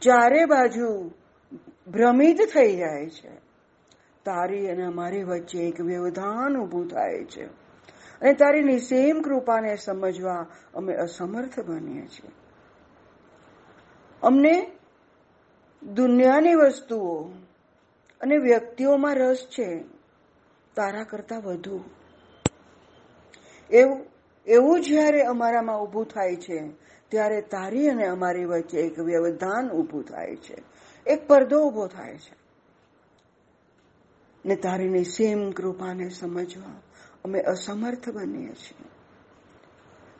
ચારે 0.00 0.44
બાજુ 0.44 1.10
ભ્રમિત 1.88 2.38
થઈ 2.54 2.76
જાય 2.76 3.08
છે. 3.08 3.30
તારી 4.24 4.68
અને 4.68 4.84
અમારી 4.84 5.22
વચ્ચે 5.22 5.58
એક 5.58 5.80
વ્યવધાન 5.80 6.58
ઊભું 6.58 6.88
થાય 6.88 7.24
છે. 7.24 7.67
અને 8.20 8.32
તારી 8.32 8.62
નિસેમ 8.62 9.20
કૃપાને 9.20 9.76
સમજવા 9.76 10.46
અમે 10.74 10.94
અસમર્થ 10.94 11.60
બનીએ 11.60 12.06
છીએ. 12.06 12.30
અમને 14.22 14.70
દુનિયાની 15.82 16.54
વસ્તુઓ 16.54 17.28
અને 18.20 18.36
વ્યક્તિઓમાં 18.36 19.14
રસ 19.14 19.46
છે 19.50 19.84
તારા 20.74 21.04
કરતા 21.04 21.38
વધુ. 21.38 21.84
એવું 23.70 24.06
એવું 24.46 24.80
જ્યારે 24.80 25.22
અમારામાં 25.22 25.80
ઊભું 25.80 26.06
થાય 26.06 26.36
છે, 26.36 26.68
ત્યારે 27.08 27.40
તારી 27.40 27.88
અને 27.88 28.06
અમારી 28.06 28.44
વચ્ચે 28.44 28.78
એક 28.78 28.98
વ્યવધાન 28.98 29.70
ઊભું 29.70 30.04
થાય 30.04 30.36
છે. 30.36 30.62
એક 31.06 31.28
પડદો 31.28 31.62
ઊભો 31.64 31.86
થાય 31.86 32.14
છે. 32.14 32.38
ને 34.46 34.56
તારીની 34.56 35.04
સેમ 35.04 35.50
કૃપાને 35.50 36.08
સમજવા 36.08 36.80
અમે 37.28 37.40
અસમર્થ 37.40 38.08
બનીએ 38.08 38.48
છીએ. 38.48 38.88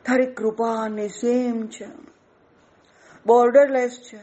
તારી 0.05 0.25
કૃપા 0.25 0.87
નિસીમ 0.87 1.67
છે. 1.67 1.87
બોર્ડરલેસ 3.25 3.99
છે. 4.13 4.19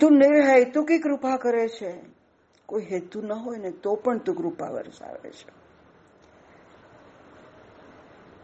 તું 0.00 0.12
નિર્હેતુકી 0.12 0.98
કૃપા 0.98 1.36
કરે 1.36 1.68
છે? 1.68 2.00
કોઈ 2.66 2.82
હેતુ 2.82 3.22
ન 3.22 3.32
હોય 3.32 3.58
ને 3.58 3.70
તો 3.70 3.94
પણ 3.94 4.18
તું 4.18 4.36
કૃપા 4.36 4.66
વરસાવે 4.66 5.30
છે. 5.30 5.52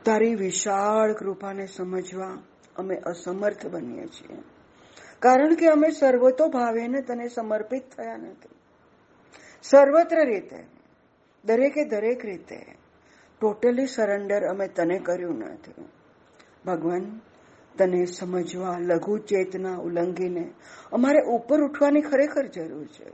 તારી 0.04 0.34
વિશાળ 0.34 1.12
કૃપાને 1.12 1.66
સમજવા 1.66 2.38
અમે 2.76 2.96
અસમર્થ 2.96 3.66
બનીએ 3.66 4.06
છીએ. 4.06 4.42
કારણ 5.18 5.54
કે 5.54 5.66
અમે 5.66 5.90
સર્વતો 5.90 6.48
ભાવેને 6.48 7.00
તને 7.02 7.28
સમર્પિત 7.28 7.82
થયા 7.96 8.16
નથી. 8.16 8.48
સર્વત્ર 9.62 10.26
રીતે 10.26 10.75
દરેકે 11.46 11.84
દરેક 11.84 12.24
રીતે 12.24 12.56
ટોટલી 13.40 13.86
સરેન્ડર 13.86 14.46
અમે 14.46 14.68
તને 14.68 14.98
કર્યું 14.98 15.38
નથી 15.38 15.84
ભગવાન, 16.66 17.20
તને 17.78 18.04
સમજવા, 18.04 18.78
લઘુ 18.78 19.18
ચેતના 19.18 19.76
ઉલ્લંઘીને 19.76 20.52
અમારે 20.92 21.20
ઉપર 21.22 21.60
ઉઠવાની 21.62 22.00
ખરેખર 22.00 22.46
જરૂર 22.46 22.86
છે. 22.86 23.10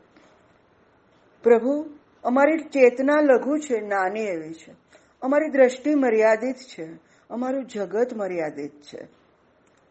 પ્રભુ, 1.43 1.91
અમારી 2.25 2.57
ચેતના 2.57 3.21
લઘુ 3.21 3.59
છે, 3.59 3.81
નાની 3.81 4.21
એવી 4.21 4.53
છે. 4.53 4.75
અમારી 5.23 5.51
દ્રષ્ટિ 5.51 5.95
મર્યાદિત 5.95 6.57
છે, 6.57 6.89
અમારું 7.31 7.67
જગત 7.67 8.15
મર્યાદિત 8.15 8.71
છે. 8.71 9.09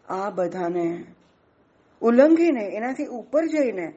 આ 0.10 0.30
બધાને 0.30 1.06
ઉલ્લંઘીને, 2.01 2.75
એનાથી 2.75 3.06
ઉપર 3.06 3.45
જઈને 3.45 3.88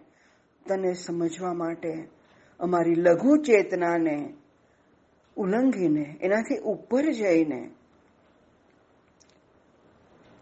તને 0.69 0.93
સમજવા 0.93 1.53
માટે 1.53 2.09
અમારી 2.61 2.95
લઘુ 2.95 3.37
ચેતનાને, 3.37 4.35
ઉલ્લંઘીને, 5.37 6.19
એનાથી 6.21 6.59
ઉપર 6.59 7.13
જઈને. 7.13 7.71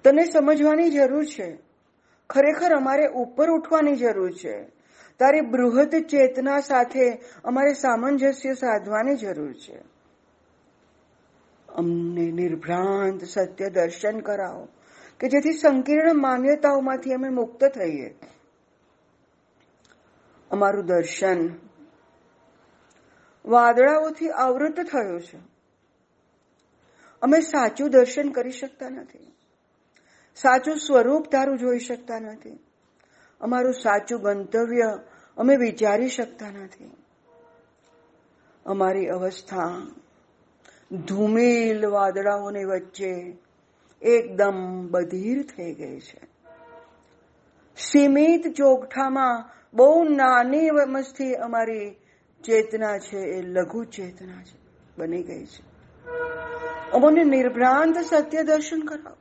તને 0.04 0.24
સમજવાની 0.24 0.90
જરૂર 0.90 1.24
છે. 1.24 1.58
ખરેખર 2.30 2.74
અમારે 2.74 3.06
ઉપર 3.06 3.50
ઉઠવાની 3.50 3.96
જરૂર 3.96 4.32
છે. 4.32 4.62
તારી 5.18 5.40
બૃહદ 5.40 5.94
ચેતના 5.94 6.60
સાથે 6.60 7.20
અમારે 7.44 7.72
સામંજસ્ય 7.72 8.54
સાધવાની 8.54 9.14
જરૂર 9.14 9.52
છે. 9.52 9.82
અમને 11.68 12.30
નિર્ભ્રાંત 12.30 13.24
સત્ય 13.24 13.70
દર્શન 13.70 14.20
કરાવો, 14.20 14.68
કે 15.20 15.28
જેથી 15.28 15.52
સંકીર્ણ 15.52 16.14
માન્યતાઓમાંથી 16.14 17.12
અમે 17.12 17.28
મુક્ત 17.28 17.64
થઈએ. 17.64 18.14
અમારું 20.50 20.86
દર્શન 20.86 21.48
વાદળાઓથી 23.44 24.30
આવૃત 24.30 24.80
થયું 24.80 25.20
છે. 25.20 25.38
અમે 27.22 27.40
સાચું 27.40 27.90
દર્શન 27.90 28.30
કરી 28.30 28.50
શકતા 28.50 28.88
નથી. 28.88 29.32
સાચું 30.36 30.76
સ્વરૂપ 30.76 31.26
તારું 31.32 31.58
જોઈ 31.58 31.78
શકતા 31.78 32.18
નથી. 32.18 32.58
અમારું 33.40 33.74
સાચું 33.74 34.20
ગંતવ્ય 34.20 34.98
અમે 35.36 35.56
વિચારી 35.56 36.08
શકતા 36.08 36.50
નથી. 36.50 36.96
અમારી 38.66 39.06
અવસ્થા 39.06 39.86
ધૂમિલ 41.06 41.86
વાદળાઓની 41.86 42.64
વચ્ચે 42.64 43.36
એકદમ 44.02 44.88
બધીર 44.88 45.42
થઈ 45.42 45.74
ગઈ 45.74 46.00
છે. 46.00 46.20
સીમિત 47.76 48.56
ચોકઠામાં 48.56 49.50
બહુ 49.74 50.04
નાની 50.04 50.70
મસ્તી 50.70 51.34
અમારી 51.34 51.96
ચેતના 52.44 52.98
છે, 52.98 53.18
એ 53.18 53.42
લઘુ 53.42 53.84
ચેતના 53.84 54.42
છે, 54.42 54.58
બની 54.98 55.22
ગઈ 55.22 55.44
છે. 55.44 55.72
અમને 56.90 57.24
નિર્ભ્રાંત 57.24 57.98
સત્ય 57.98 58.42
દર્શન 58.42 58.80
કરાવો. 58.80 59.16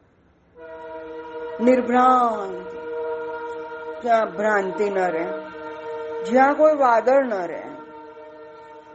નિર્ભ્રાંત. 1.63 2.81
જ્યાં 4.03 4.37
ભ્રાંતિ 4.37 4.89
ન 4.89 4.97
રહે, 4.97 5.25
જ્યાં 6.23 6.55
કોઈ 6.55 6.73
વાદળ 6.73 7.25
ન 7.25 7.33
રહે, 7.33 7.63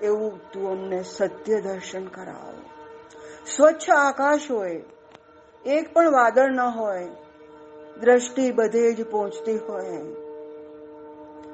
એવું 0.03 0.51
તું 0.51 0.71
અમને 0.71 1.03
સત્ય 1.03 1.61
દર્શન 1.61 2.07
કરાવો. 2.07 2.62
સ્વચ્છ 3.47 3.91
આકાશ 3.91 4.51
હોય, 4.51 4.83
એક 5.67 5.95
પણ 5.95 6.11
વાદળ 6.11 6.51
ન 6.51 6.61
હોય, 6.61 7.09
દ્રષ્ટિ 8.01 8.53
બધે 8.53 8.93
જ 8.93 9.11
પહોંચતી 9.11 9.57
હોય. 9.57 10.03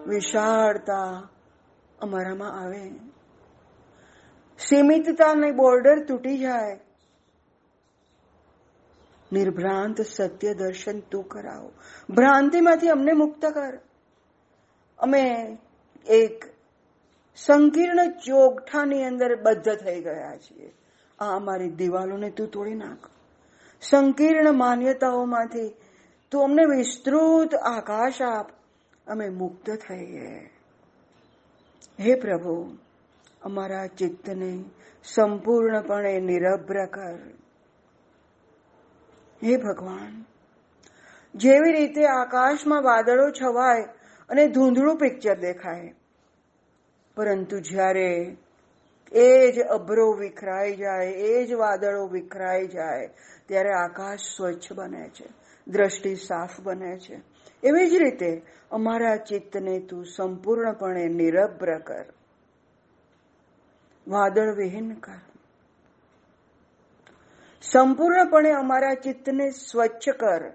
વિશાળતા 0.07 1.29
અમારામાં 2.03 2.61
આવે. 2.61 2.91
સીમિતતાની 4.59 5.51
બોર્ડર 5.51 6.05
તૂટી 6.05 6.39
જાય. 6.39 6.81
નિર્ભ્રાંત 9.33 10.01
સત્ય 10.01 10.55
દર્શન 10.55 11.01
તું 11.01 11.29
કરાવો. 11.29 11.73
ભ્રાંતિમાંથી 12.11 12.89
અમને 12.89 13.13
મુક્ત 13.13 13.47
કર. 13.47 13.79
અમે 14.99 15.57
એક 16.07 16.45
સંકીર્ણ 17.37 18.11
ચોગઠાની 18.11 19.05
અંદર 19.05 19.43
બદ્ધ 19.43 19.75
થઈ 19.75 20.01
ગયા 20.01 20.37
છીએ. 20.37 20.75
આ 21.19 21.37
અમારી 21.37 21.71
દિવાલોને 21.71 22.31
તું 22.31 22.51
તોડી 22.51 22.75
નાખ. 22.75 23.11
સંકીર્ણ 23.83 24.53
માન્યતાઓમાંથી 24.53 25.75
તું 26.31 26.45
અમને 26.45 26.77
વિસ્તૃત 26.77 27.55
આકાશ 27.55 28.23
આપ. 28.23 28.51
અમે 29.07 29.29
મુક્ત 29.29 29.71
થઈએ. 29.71 30.52
હે 32.03 32.15
પ્રભુ, 32.15 32.79
અમારા 33.43 33.87
ચિત્તને 33.87 34.65
સંપૂર્ણપણે 35.05 36.21
નિરભ્ર 36.21 36.87
કર 36.87 37.19
હે 39.43 39.57
ભગવાન, 39.57 40.25
જેવી 41.35 41.73
રીતે 41.73 42.05
આકાશમાં 42.07 42.83
વાદળો 42.83 43.31
છવાય 43.31 43.83
અને 44.31 44.47
ધૂંધળું 44.47 44.97
પિક્ચર 44.97 45.35
દેખાય, 45.39 45.95
પરંતુ 47.17 47.61
જ્યારે 47.61 48.37
એ 49.13 49.51
જ 49.51 49.61
અભરો 49.61 50.13
વિખરાઈ 50.13 50.77
જાય, 50.77 51.11
એ 51.11 51.45
જ 51.45 51.53
વાદળો 51.53 52.07
વિખરાઈ 52.07 52.67
જાય, 52.67 53.07
ત્યારે 53.47 53.71
આકાશ 53.71 54.19
સ્વચ્છ 54.37 54.73
બને 54.73 55.09
છે, 55.09 55.29
દ્રષ્ટિ 55.69 56.15
સાફ 56.15 56.61
બને 56.61 56.99
છે. 56.99 57.32
એવી 57.63 57.91
જ 57.91 57.95
રીતે 57.95 58.43
અમારા 58.71 59.17
ચિત્તને 59.17 59.81
તું 59.81 60.07
સંપૂર્ણપણે 60.07 61.09
નિરભ્ર 61.09 61.79
કર. 61.79 62.05
વાદળ 64.09 64.55
વિહીન 64.55 64.95
કર. 64.95 65.21
સંપૂર્ણપણે 67.63 68.51
અમારા 68.51 68.95
ચિત્તને 68.95 69.51
સ્વચ્છ 69.51 70.11
કર. 70.11 70.53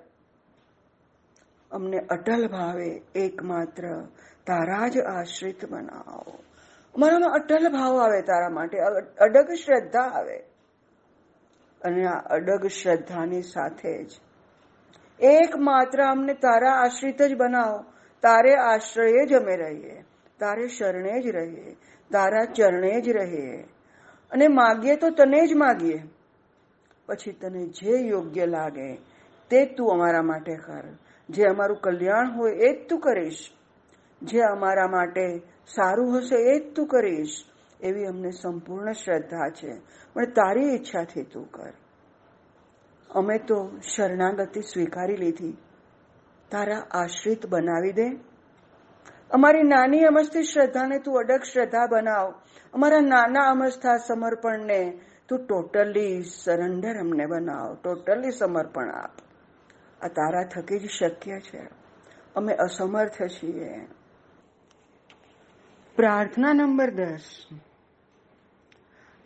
અમને 1.71 1.97
અટલ 1.97 2.47
ભાવે 2.47 3.01
એકમાત્ર 3.15 4.03
તારા 4.45 4.87
જ 4.87 4.99
આશ્રિત 4.99 5.65
બનાવો. 5.65 6.43
અમારામાં 6.95 7.31
અટલ 7.31 7.69
ભાવ 7.69 7.99
આવે 7.99 8.21
તારા 8.21 8.49
માટે 8.49 8.77
અડગ 9.17 9.51
શ્રદ્ધા 9.53 9.99
આવે. 9.99 10.37
અને 11.81 12.07
આ 12.07 12.19
અડગ 12.19 12.67
શ્રદ્ધાની 12.67 13.41
સાથે 13.41 14.03
જ 14.03 14.09
એકમાત્ર 15.19 16.03
અમને 16.03 16.33
તારા 16.33 16.71
આશ્રિત 16.71 17.21
જ 17.21 17.35
બનાવો. 17.35 17.79
તારે 18.21 18.55
આશ્રયે 18.55 19.25
જ 19.25 19.33
અમે 19.33 19.55
રહીએ. 19.55 20.01
તારે 20.39 20.67
શરણે 20.67 21.21
જ 21.21 21.27
રહીએ. 21.27 21.73
તારા 22.11 22.45
ચરણે 22.45 23.01
જ 23.01 23.09
રહીએ. 23.09 23.63
અને 24.31 24.47
માગીએ 24.47 24.95
તો 24.95 25.09
તને 25.09 25.47
જ 25.47 25.53
માગીએ. 25.53 26.03
પછી 27.05 27.31
તને 27.31 27.67
જે 27.67 27.91
યોગ્ય 27.91 28.45
લાગે 28.45 28.95
તે 29.49 29.65
તું 29.65 29.91
અમારા 29.91 30.21
માટે 30.21 30.55
કર. 30.55 30.83
જે 31.29 31.43
અમારું 31.43 31.77
કલ્યાણ 31.77 32.35
હોય 32.35 32.51
એ 32.51 32.73
જ 32.73 32.89
તું 32.89 32.99
કરીશ. 32.99 33.49
જે 34.21 34.41
અમારા 34.41 34.87
માટે 34.87 35.39
સારું 35.67 36.17
હશે 36.17 36.35
એ 36.35 36.59
જ 36.59 36.73
તું 36.75 36.87
કરીશ. 36.87 37.43
એવી 37.81 38.05
અમને 38.05 38.31
સંપૂર્ણ 38.31 38.91
શ્રદ્ધા 38.91 39.49
છે. 39.49 39.75
પણ 40.13 40.25
તારી 40.25 40.75
ઈચ્છાથી 40.75 41.23
તું 41.23 41.51
કર. 41.51 41.73
અમે 43.09 43.37
તો 43.37 43.79
શરણાગતિ 43.95 44.61
સ્વીકારી 44.61 45.15
લીધી. 45.15 45.57
તારા 46.51 46.87
આશ્રિત 46.91 47.45
બનાવી 47.45 47.91
દે. 47.91 48.09
અમારી 49.31 49.63
નાની 49.63 50.03
અમસ્તી 50.03 50.43
શ્રદ્ધાને 50.43 50.99
તું 50.99 51.19
અડગ 51.19 51.43
શ્રદ્ધા 51.43 51.85
બનાવ. 51.91 52.33
અમારા 52.73 52.99
નાના 52.99 53.49
અમસ્થા 53.49 53.97
સમર્પણને 53.97 54.99
તું 55.27 55.47
ટોટલી 55.47 56.23
સરેન્ડર 56.23 56.99
અમને 56.99 57.25
બનાવ. 57.25 57.75
ટોટલી 57.75 58.31
સમર્પણ 58.31 58.89
આપ. 58.89 59.11
આ 60.01 60.07
તારા 60.07 60.43
થકી 60.43 60.79
જ 60.79 60.89
શક્ય 60.89 61.39
છે. 61.39 61.67
અમે 62.35 62.53
અસમર્થ 62.53 63.23
છીએ. 63.23 63.87
પ્રાર્થના 65.95 66.53
નંબર 66.53 66.89
દસ. 66.89 67.21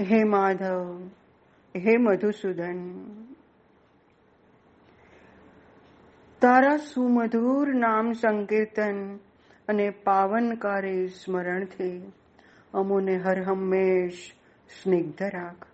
હે 0.01 0.23
માધવ, 0.23 1.09
હે 1.77 1.97
મધુસૂદન 1.97 3.03
તારા 6.41 6.77
સુમધુર 6.77 7.73
નામ 7.73 8.13
સંકીર્તન 8.13 9.15
અને 9.67 9.89
પાવનકારી 9.89 11.07
સ્મરણથી 11.07 12.11
અમોને 12.73 13.17
હર 13.17 13.41
હંમેશ 13.41 14.31
સ્નિગ્ધ 14.83 15.23
રાખ. 15.23 15.65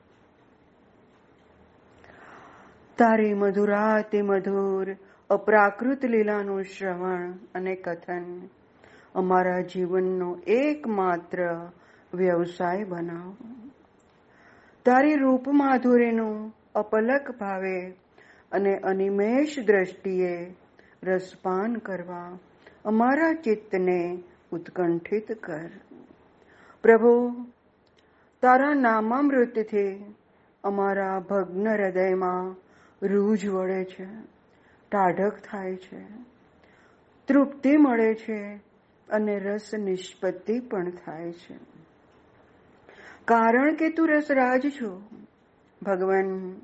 તારી 2.98 3.34
મધુરાતિ 3.34 4.22
મધુર, 4.22 4.96
અપ્રાકૃત 5.30 6.06
લીલાનું 6.06 6.64
શ્રવણ 6.64 7.32
અને 7.56 7.76
કથન 7.76 8.50
અમારા 9.16 9.62
જીવનનો 9.62 10.40
એકમાત્ર 10.48 11.70
વ્યવસાય 12.14 12.84
બનાવો. 12.84 13.38
તારી 14.86 15.16
રૂપ 15.16 15.48
માધુરીનું 15.48 16.54
અપલક 16.76 17.32
ભાવે 17.40 17.94
અને 18.52 18.78
અનિમેષ 18.78 19.60
દ્રષ્ટિએ 19.60 20.56
રસપાન 21.04 21.76
કરવા 21.76 22.40
અમારા 22.86 23.34
ચિત્તને 23.34 24.24
ઉત્કંઠિત 24.52 25.32
કર. 25.32 25.70
પ્રભુ, 26.84 27.46
તારા 28.42 28.74
નામામૃતથી 28.74 30.16
અમારા 30.64 31.20
ભગ્ન 31.20 31.70
હૃદયમાં 31.70 32.56
રૂજ 33.08 33.48
વળે 33.48 33.84
છે, 33.84 34.08
ટાઢક 34.92 35.34
થાય 35.52 35.76
છે, 35.76 36.06
તૃપ્તિ 37.28 37.78
મળે 37.78 38.14
છે 38.16 38.56
અને 39.10 39.40
રસ 39.40 39.74
નિષ્પત્તિ 39.74 40.60
પણ 40.60 40.90
થાય 40.90 41.32
છે. 41.32 41.56
કારણ 43.26 43.76
કે 43.76 43.90
તું 43.90 44.10
રસરાજ 44.10 44.62
છો, 44.82 45.02
ભગવાન 45.82 46.56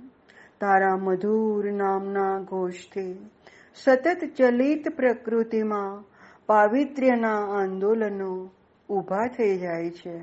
તારા 0.60 0.97
મધુર 0.97 1.72
નામના 1.72 2.39
ઘોષથી 2.39 3.30
સતત 3.76 4.18
ચલિત 4.38 4.89
પ્રકૃતિમાં 4.89 6.04
પાવિત્ર્યના 6.45 7.38
આંદોલનો 7.60 8.51
ઊભા 8.89 9.28
થઈ 9.38 9.58
જાય 9.58 9.89
છે. 9.89 10.18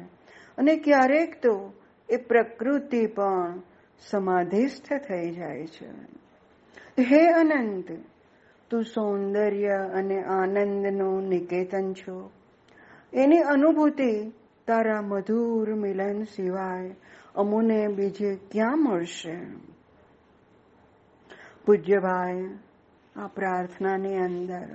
અને 0.59 0.77
ક્યારેક 0.77 1.43
તો 1.43 1.73
એ 2.09 2.17
પ્રકૃતિ 2.17 3.07
પણ 3.07 3.63
સમાધિસ્થ 4.11 4.93
થઈ 5.09 5.31
જાય 5.31 5.67
છે. 5.67 5.89
હે 7.03 7.27
અનંત, 7.27 7.93
તું 8.71 8.85
સૌંદર્ય 8.85 9.69
અને 9.69 10.23
આનંદનું 10.23 11.29
નિકેતન 11.29 11.93
છો. 11.93 12.31
એની 13.13 13.39
અનુભૂતિ 13.39 14.31
તારા 14.67 15.03
મધુર 15.03 15.75
મિલન 15.75 16.23
સિવાય 16.23 16.95
અમુને 17.35 17.89
બીજે 17.89 18.35
ક્યાં 18.51 18.85
મળશે? 18.85 19.37
પૂજ્યભાઈ 21.67 22.59
આ 23.17 23.27
પ્રાર્થનાની 23.27 24.17
અંદર. 24.17 24.69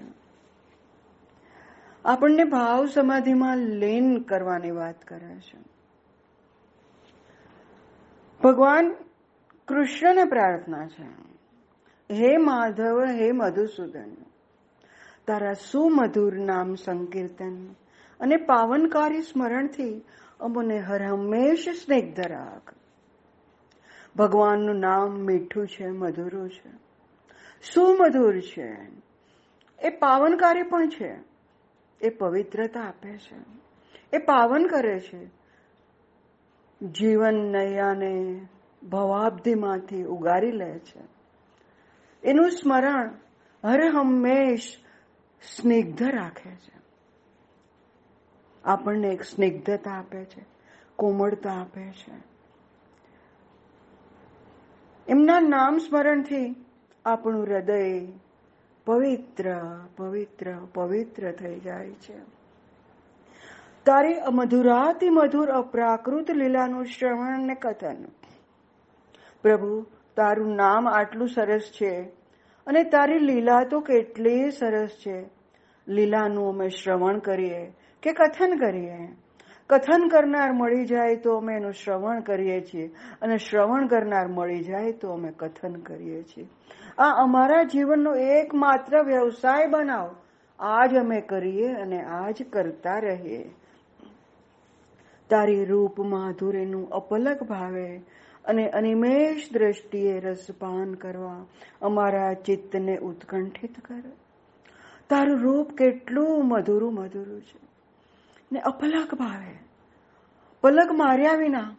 આપણને 2.05 2.43
ભાવ 2.43 2.85
સમાધિમાં 2.85 3.57
લીન 3.57 4.21
કરવાની 4.21 4.71
વાત 4.71 5.05
કરે 5.05 5.39
છે. 5.39 5.57
ભગવાન 8.43 8.95
કૃષ્ણને 9.67 10.25
પ્રાર્થના 10.25 10.87
છે. 10.87 11.35
હે 12.13 12.37
માધવ, 12.37 13.05
હે 13.05 13.31
મધુસૂદન, 13.31 14.15
તારા 15.27 15.53
સુમધુર 15.53 16.37
નામ 16.37 16.75
સંકીર્તન 16.75 17.75
અને 18.19 18.35
પાવનકારી 18.35 19.21
સ્મરણથી 19.21 20.05
અમને 20.39 20.79
હર 20.79 21.03
હંમેશ 21.03 21.69
સ્નેહ 21.69 22.13
રાખ. 22.27 22.73
ભગવાનનું 24.15 24.75
નામ 24.75 25.11
મીઠું 25.11 25.67
છે, 25.67 25.87
મધુરું 25.87 26.49
છે. 26.49 26.85
સુમધુર 27.73 28.39
છે? 28.39 28.77
એ 29.79 29.89
પાવનકારી 29.89 30.63
પણ 30.63 30.89
છે. 30.89 31.15
એ 32.01 32.09
પવિત્રતા 32.09 32.81
આપે 32.81 33.17
છે. 33.17 33.35
એ 34.13 34.17
પાવન 34.17 34.67
કરે 34.67 34.99
છે. 34.99 35.25
જીવન 36.87 37.33
નૈયાને 37.33 38.47
ભવાબ્ધિમાંથી 38.89 40.03
ઉગારી 40.03 40.51
લે 40.51 40.79
છે. 40.79 41.01
એનું 42.23 42.51
સ્મરણ 42.51 43.09
હર 43.63 43.79
હંમેશ 43.97 44.77
સ્નિગ્ધ 45.55 46.03
રાખે 46.03 46.51
છે. 46.51 46.75
આપણને 48.63 49.07
એક 49.07 49.23
સ્નિગ્ધતા 49.23 49.91
આપે 49.91 50.25
છે. 50.25 50.45
કોમળતા 50.95 51.51
આપે 51.51 51.91
છે. 51.91 52.34
એમના 55.07 55.39
નામ 55.39 55.77
સ્મરણથી 55.77 56.65
આપણું 57.05 57.43
હૃદય 57.43 58.07
પવિત્ર 58.85 59.55
પવિત્ર 59.97 60.55
પવિત્ર 60.73 61.31
થઈ 61.31 61.59
જાય 61.59 61.91
છે. 61.91 62.17
તારી 63.85 64.15
મધુરાતી 64.31 65.09
મધુર 65.09 65.51
અપ્રાકૃત 65.51 66.31
લીલાનું 66.31 66.85
શ્રવણ 66.85 67.39
ને 67.39 67.55
કથન. 67.55 67.95
પ્રભુ, 69.41 69.85
તારું 70.15 70.55
નામ 70.55 70.89
આટલું 70.89 71.29
સરસ 71.29 71.71
છે 71.81 72.01
અને 72.67 72.83
તારી 72.83 73.19
લીલા 73.19 73.63
તો 73.63 73.79
કેટલી 73.79 74.51
સરસ 74.51 74.89
છે. 74.89 75.29
લીલાનું 75.87 76.49
અમે 76.49 76.69
શ્રવણ 76.69 77.19
કરીએ 77.19 77.73
કે 78.01 78.13
કથન 78.13 78.57
કરીએ? 78.57 79.24
કથન 79.69 80.07
કરનાર 80.07 80.51
મળી 80.51 80.85
જાય 80.85 81.15
તો 81.15 81.37
અમે 81.37 81.55
એનું 81.55 81.73
શ્રવણ 81.73 82.19
કરીએ 82.19 82.61
છીએ. 82.61 82.87
અને 83.21 83.37
શ્રવણ 83.37 83.87
કરનાર 83.87 84.27
મળી 84.27 84.63
જાય 84.63 84.91
તો 84.91 85.09
અમે 85.09 85.31
કથન 85.31 85.73
કરીએ 85.73 86.23
છીએ. 86.23 86.47
આ 86.97 87.23
અમારા 87.23 87.63
જીવનનો 87.63 88.15
એકમાત્ર 88.15 89.03
વ્યવસાય 89.03 89.67
બનાવો. 89.67 90.15
આજ 90.59 90.95
અમે 90.95 91.21
કરીએ 91.21 91.73
અને 91.73 92.01
આજ 92.01 92.43
કરતા 92.49 92.99
રહીએ. 92.99 93.55
તારી 95.29 95.65
રૂપ 95.65 95.99
માધુર્યનું 95.99 96.89
અપલક 96.89 97.43
ભાવે 97.43 98.01
અને 98.45 98.69
અનિમેષ 98.69 99.53
દ્રષ્ટિએ 99.53 100.19
રસપાન 100.19 100.93
કરવા 100.93 101.45
અમારા 101.81 102.33
ચિત્તને 102.33 102.97
ઉત્કંઠિત 102.97 103.79
કરે. 103.79 104.11
તારું 105.09 105.39
રૂપ 105.39 105.71
કેટલું 105.71 106.47
મધુરું 106.47 106.93
મધુરું 106.93 107.41
છે. 107.41 107.74
ને 108.55 108.61
અપલક 108.61 109.15
ભાવે 109.15 109.57
પલક 110.61 110.91
માર્યા 110.91 111.33
વિના 111.33 111.75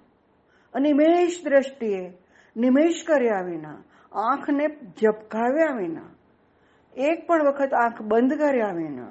અનિમેષ 0.75 1.45
દ્રષ્ટિએ 1.45 2.19
નિમેષ 2.57 3.05
કર્યા 3.07 3.41
વિના, 3.41 3.77
આંખને 4.13 4.67
ઝપકાવ્યા 5.03 5.77
વિના, 5.77 6.09
એક 6.97 7.27
પણ 7.27 7.45
વખત 7.45 7.75
આંખ 7.75 8.03
બંધ 8.03 8.39
કર્યા 8.39 8.73
વિના 8.73 9.09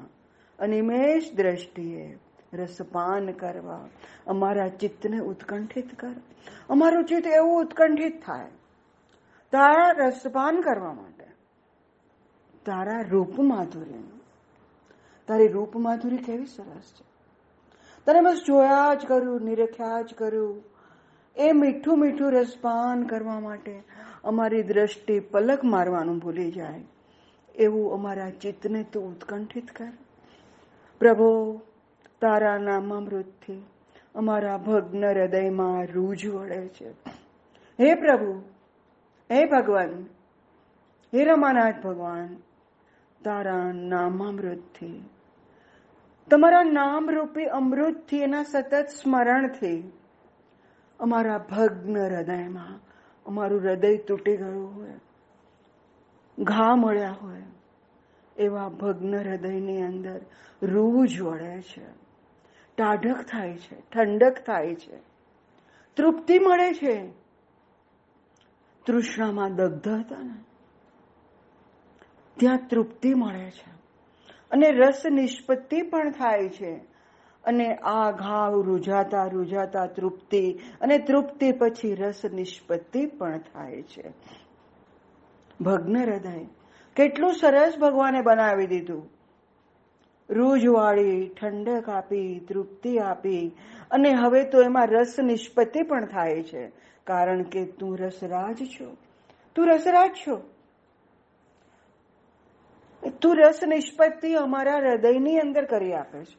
અનિમેષ 0.59 1.34
દ્રષ્ટિએ 1.34 2.20
રસપાન 2.53 3.32
કરવા, 3.32 3.88
અમારા 4.28 4.68
ચિત્તને 4.68 5.20
ઉત્કંઠિત 5.20 5.99
કર. 5.99 6.13
અમારું 6.70 7.05
ચિત્ત 7.05 7.28
એવું 7.28 7.59
ઉત્કંઠિત 7.59 8.26
થાય, 8.26 8.47
તારા 9.51 9.91
રસપાન 9.91 10.61
કરવા 10.61 10.93
માટે. 10.93 11.26
તારા 12.66 13.01
રૂપ 13.01 13.39
માધુરી 13.39 14.20
તારી 15.28 15.47
રૂપ 15.47 15.76
માધુરી 15.76 16.18
કેવી 16.18 16.45
સરસ 16.45 16.93
છે. 16.95 17.14
તને 18.06 18.22
બસ 18.22 18.43
જોયા 18.47 18.93
જ 18.93 19.06
કર્યું, 19.06 19.41
નિરખ્યા 19.41 20.01
જ 20.01 20.14
કર્યું. 20.14 20.64
એ 21.38 21.51
મીઠું 21.51 21.99
મીઠું 21.99 22.32
રસપાન 22.32 23.03
કરવા 23.03 23.39
માટે 23.39 23.84
અમારી 24.24 24.64
દ્રષ્ટિ 24.64 25.20
પલક 25.20 25.64
મારવાનું 25.64 26.18
ભૂલી 26.18 26.51
જાય. 26.51 26.84
એવું 27.56 27.93
અમારા 27.93 28.30
ચિત્તને 28.30 28.84
તું 28.84 29.12
ઉત્કંઠિત 29.12 29.72
કર. 29.72 29.91
પ્રભુ, 30.99 31.62
તારા 32.22 32.58
નામામૃતથી 32.58 33.66
અમારા 34.16 34.58
ભગ્ન 34.58 35.06
હૃદયમાં 35.06 35.86
રૂજ 35.86 36.28
વળે 36.28 36.68
છે. 36.68 36.89
હે 37.80 37.95
પ્રભુ, 37.95 38.43
હે 39.32 39.45
ભગવાન, 39.45 40.06
હે 41.14 41.24
રમાનાથ 41.24 41.84
ભગવાન, 41.84 42.36
તારા 43.24 43.72
નામામૃતથી 43.72 45.10
તમારા 46.30 46.63
નામ 46.63 47.09
રૂપી 47.09 47.45
અમૃતથી 47.45 48.17
એના 48.17 48.43
સતત 48.43 48.88
સ્મરણથી 49.01 49.91
અમારા 50.99 51.38
ભગ્ન 51.38 51.97
હૃદયમાં 51.97 52.80
અમારું 53.26 53.61
હૃદય 53.61 53.97
તૂટી 53.97 54.38
ગયું 54.38 54.76
હોય, 54.76 54.93
ઘા 56.39 56.76
મળ્યા 56.76 57.11
હોય, 57.11 57.43
એવા 58.38 58.69
ભગ્ન 58.69 59.15
હૃદયની 59.15 59.82
અંદર 59.82 60.21
રૂજ 60.61 61.21
વળે 61.21 61.61
છે, 61.61 61.86
ટાઢક 62.78 63.26
થાય 63.32 63.57
છે, 63.57 63.89
ઠંડક 63.89 64.45
થાય 64.45 64.76
છે, 64.76 64.97
તૃપ્તિ 65.97 66.39
મળે 66.39 66.73
છે. 66.73 67.09
તૃષ્ણામાં 68.86 69.55
દગ્ધ 69.55 69.88
હતા 69.88 70.23
ને, 70.23 70.43
ત્યાં 72.36 72.67
તૃપ્તિ 72.69 73.13
મળે 73.13 73.51
છે. 73.51 73.74
અને 74.52 74.72
રસ 74.72 75.02
નિષ્પત્તિ 75.12 75.82
પણ 75.82 76.12
થાય 76.12 76.50
છે. 76.50 76.96
અને 77.43 77.76
આ 77.76 78.12
ઘાવ 78.12 78.62
રૂજાતા 78.62 79.26
રૂજાતા 79.26 79.86
તૃપ્તિ 79.86 80.60
અને 80.82 80.98
તૃપ્તિ 80.98 81.52
પછી 81.52 81.96
રસ 81.96 82.26
નિષ્પત્તિ 82.34 83.06
પણ 83.06 83.38
થાય 83.38 83.82
છે. 83.82 84.14
ભગ્ન 85.62 85.98
હૃદય 85.98 86.46
કેટલું 86.96 87.34
સરસ 87.34 87.78
ભગવાને 87.78 88.22
બનાવી 88.22 88.68
દીધું. 88.68 89.10
રૂજવાળી 90.30 91.30
ઠંડક 91.41 91.89
આપી 91.89 92.39
તૃપ્તિ 92.39 92.98
આપી 92.98 93.52
અને 93.91 94.14
હવે 94.14 94.43
તો 94.43 94.62
એમાં 94.62 94.88
રસ 94.88 95.20
નિષ્પત્તિ 95.20 95.82
પણ 95.82 96.06
થાય 96.06 96.43
છે. 96.43 96.72
કારણ 97.04 97.43
કે 97.43 97.66
તું 97.66 97.98
રસરાજ 97.98 98.58
છો. 98.64 98.98
તું 99.56 99.68
રસરાજ 99.68 100.12
છો. 100.28 100.55
તું 103.10 103.38
રસ 103.38 103.60
નિષ્પત્તિ 103.68 104.34
અમારા 104.34 104.76
હૃદયની 104.78 105.39
અંદર 105.39 105.66
કરી 105.66 105.93
આપે 105.93 106.24
છે. 106.24 106.38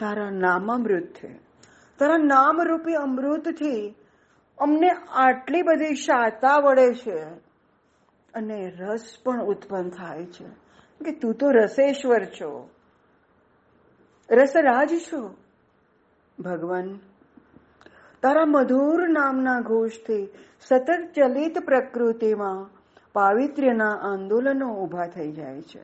તારા 0.00 0.30
નામામૃત 0.30 1.04
છે. 1.04 1.34
તારા 1.98 2.16
નામરૂપી 2.16 2.94
અમૃતથી 2.94 3.94
અમને 4.58 4.90
આટલી 5.12 5.62
બધી 5.62 5.94
શાતા 5.94 6.56
વળે 6.56 6.94
છે 6.94 7.22
અને 8.34 8.70
રસ 8.70 9.18
પણ 9.24 9.42
ઉત્પન્ન 9.42 9.90
થાય 9.90 10.24
છે. 10.24 10.44
કે 11.04 11.12
તું 11.12 11.34
તો 11.34 11.50
રસેશ્વર 11.50 12.24
છો. 12.24 12.70
રસરાજ 14.30 14.90
છો. 15.12 15.34
ભગવાન, 16.38 16.98
તારા 18.22 18.44
મધુર 18.46 19.08
નામના 19.08 19.60
ઘોષથી 19.60 20.26
સતત 20.60 21.12
ચલિત 21.14 21.58
પ્રકૃતિમાં 21.58 22.83
પાવિત્ર્યના 23.14 23.94
આંદોલનો 23.94 24.74
ઊભા 24.74 25.06
થઈ 25.06 25.32
જાય 25.32 25.62
છે. 25.62 25.82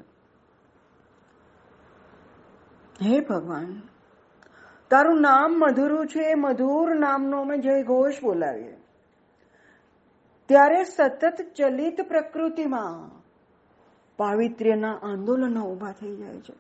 હે 3.03 3.21
ભગવાન, 3.21 3.83
તારું 4.91 5.21
નામ 5.21 5.53
મધુરું 5.59 6.07
છે 6.07 6.31
એ 6.31 6.35
મધુર 6.35 6.95
નામનો 6.95 7.41
અમે 7.41 7.59
જય 7.59 7.83
ઘોષ 7.83 8.23
બોલાવીએ. 8.23 8.77
ત્યારે 10.49 10.85
સતત 10.85 11.35
ચલિત 11.57 12.01
પ્રકૃતિમાં 12.01 13.21
પાવિત્ર્યના 14.17 14.95
આંદોલનો 15.03 15.65
ઊભા 15.65 15.93
થઈ 15.93 16.17
જાય 16.17 16.41
છે. 16.41 16.55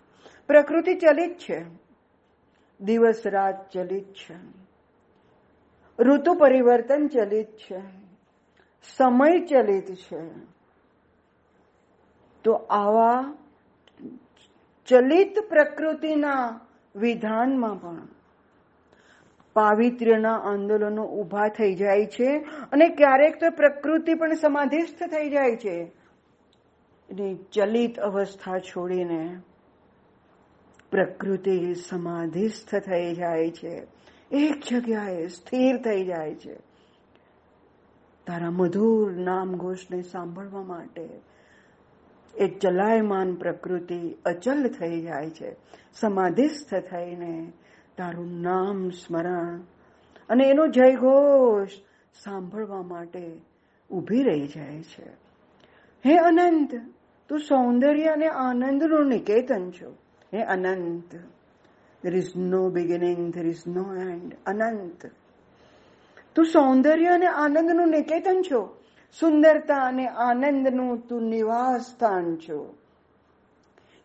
પ્રકૃતિ 0.46 0.94
ચલિત 0.94 1.38
છે, 1.38 1.64
દિવસ 2.80 3.26
રાત 3.26 3.70
ચલિત 3.70 4.12
છે, 4.12 4.36
ઋતુ 5.98 6.34
પરિવર્તન 6.34 7.08
ચલિત 7.08 7.56
છે, 7.56 7.82
સમય 8.96 9.40
ચલિત 9.46 9.94
છે 9.94 10.59
તો 12.44 12.52
આવા 12.52 13.34
ચલિત 14.86 15.38
પ્રકૃતિના 15.48 16.60
વિધાનમાં 16.96 17.80
પણ 17.80 18.08
પાવિત્ર્યના 19.52 20.36
આંદોલનો 20.36 21.04
ઊભા 21.04 21.48
થઈ 21.48 21.74
જાય 21.74 22.06
છે 22.06 22.36
અને 22.72 22.88
ક્યારેક 22.88 23.40
તો 23.40 23.50
પ્રકૃતિ 23.50 24.14
પણ 24.14 24.34
સમાધિસ્થ 24.34 25.02
થઈ 25.02 25.30
જાય 25.30 25.56
છે. 25.56 25.92
એની 27.10 27.36
ચલિત 27.52 28.00
અવસ્થા 28.00 28.58
છોડીને 28.58 29.40
પ્રકૃતિ 30.90 31.74
સમાધિસ્થ 31.74 32.74
થઈ 32.74 33.14
જાય 33.14 33.50
છે. 33.50 33.86
એક 34.30 34.62
જગ્યાએ 34.70 35.26
સ્થિર 35.26 35.76
થઈ 35.76 36.04
જાય 36.04 36.34
છે. 36.34 36.54
તારા 38.26 38.50
મધુર 38.50 39.12
નામ 39.12 39.56
ઘોષને 39.56 40.02
સાંભળવા 40.02 40.62
માટે 40.62 41.29
એ 42.34 42.58
ચલાયમાન 42.58 43.34
પ્રકૃતિ 43.34 44.16
અચલ 44.24 44.68
થઈ 44.68 45.00
જાય 45.00 45.30
છે. 45.30 45.56
સમાધિસ્થ 45.94 46.74
થઈને 46.74 47.52
તારું 47.96 48.40
નામ 48.40 48.90
સ્મરણ 48.90 49.60
અને 50.28 50.44
એનો 50.44 50.66
જયઘોષ 50.66 51.68
સાંભળવા 52.24 52.82
માટે 52.82 53.40
ઊભી 53.90 54.22
રહી 54.22 54.46
જાય 54.46 54.82
છે. 54.82 55.08
હે 56.06 56.16
અનંત, 56.16 56.70
તું 57.28 57.40
સૌંદર્ય 57.40 58.06
અને 58.06 58.28
આનંદનું 58.28 59.06
નિકેતન 59.06 59.70
છો. 59.70 59.96
હે 60.34 60.42
અનંત, 60.42 61.14
there 62.04 62.18
is 62.18 62.28
no 62.36 62.78
beginning, 62.78 63.30
there 63.30 63.48
is 63.48 63.76
no 63.76 64.10
end. 64.10 64.36
અનંત, 64.46 65.10
તું 66.34 66.44
સૌંદર્ય 66.44 67.06
અને 67.06 67.26
આનંદનું 67.26 67.88
નિકેતન 67.88 68.42
છો. 68.42 68.79
સુંદરતા 69.18 69.76
અને 69.76 70.08
આનંદનું 70.08 71.08
તું 71.08 71.22
નિવાસ 71.22 71.90
સ્થાન 71.90 72.36
છો. 72.36 72.74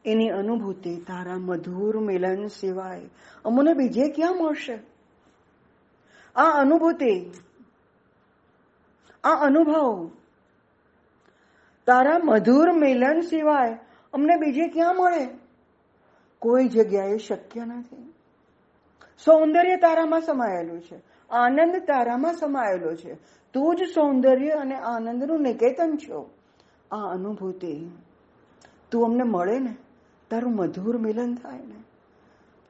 એની 0.06 0.30
અનુભૂતિ 0.30 0.95
તારા 0.97 1.36
મધુર 1.36 1.99
મિલન 1.99 2.47
સિવાય 2.47 3.01
અમને 3.45 3.74
બીજે 3.74 4.08
ક્યાં 4.08 4.34
મળશે? 4.34 4.80
આ 6.36 6.43
અનુભૂતિ, 6.43 7.32
આ 9.24 9.30
અનુભવ 9.30 10.12
તારા 11.86 12.20
મધુર 12.24 12.72
મિલન 12.72 13.22
સિવાય 13.22 13.78
અમને 14.14 14.36
બીજે 14.36 14.68
ક્યાં 14.68 14.95
મળે? 14.95 15.28
કોઈ 16.39 16.68
જગ્યાએ 16.68 17.18
શક્ય 17.18 17.66
નથી. 17.66 18.14
સૌંદર્ય 19.26 19.76
તારામાં 19.76 20.22
સમાયેલું 20.22 20.82
છે. 20.82 21.01
આનંદ 21.30 21.76
તારામાં 21.76 22.34
સમાયેલો 22.34 22.95
છે. 22.95 23.18
તું 23.56 23.76
જ 23.76 23.80
સૌંદર્ય 23.93 24.49
અને 24.49 24.76
આનંદનું 24.76 25.41
નિકેતન 25.41 25.97
છો. 25.97 26.30
આ 26.91 26.97
અનુભૂતિ 26.97 27.89
તું 28.91 29.06
અમને 29.06 29.24
મળે 29.24 29.60
ને? 29.60 29.76
તારું 30.30 30.56
મધુર 30.56 30.97
મિલન 30.97 31.36
થાય 31.36 31.58
ને? 31.58 31.84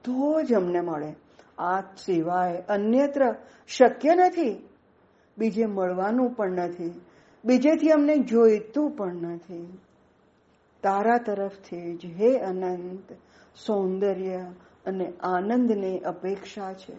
તો 0.04 0.42
જ 0.42 0.54
અમને 0.54 0.82
મળે. 0.82 1.16
આ 1.58 1.82
સિવાય 1.82 2.64
અન્યત્ર 2.70 3.36
શક્ય 3.68 4.16
નથી. 4.16 4.70
બીજે 5.38 5.66
મળવાનું 5.66 6.30
પણ 6.30 6.52
નથી. 6.52 7.02
બીજેથી 7.46 7.90
અમને 7.90 8.18
જોઈતું 8.18 8.92
પણ 8.92 9.14
નથી. 9.14 9.78
તારા 10.84 11.18
તરફથી 11.18 11.98
જ 11.98 12.06
હે 12.06 12.38
અનંત, 12.38 13.14
સૌંદર્ય 13.66 14.46
અને 14.86 15.14
આનંદની 15.20 16.00
અપેક્ષા 16.00 16.74
છે. 16.74 16.96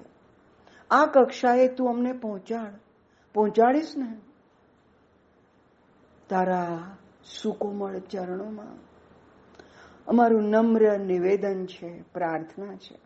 આ 0.90 1.06
કક્ષાએ 1.06 1.68
તું 1.68 1.88
અમને 1.88 2.12
પહોંચાડ. 2.12 2.85
પહોંચાડીશ 3.36 3.96
ને? 3.96 4.16
તારા 6.28 6.96
સુકોમળ 7.24 7.98
ચરણોમાં 7.98 8.78
અમારું 10.06 10.42
નમ્ર 10.42 10.98
નિવેદન 10.98 11.66
છે 11.66 12.02
પ્રાર્થના 12.02 12.76
છે. 12.76 13.05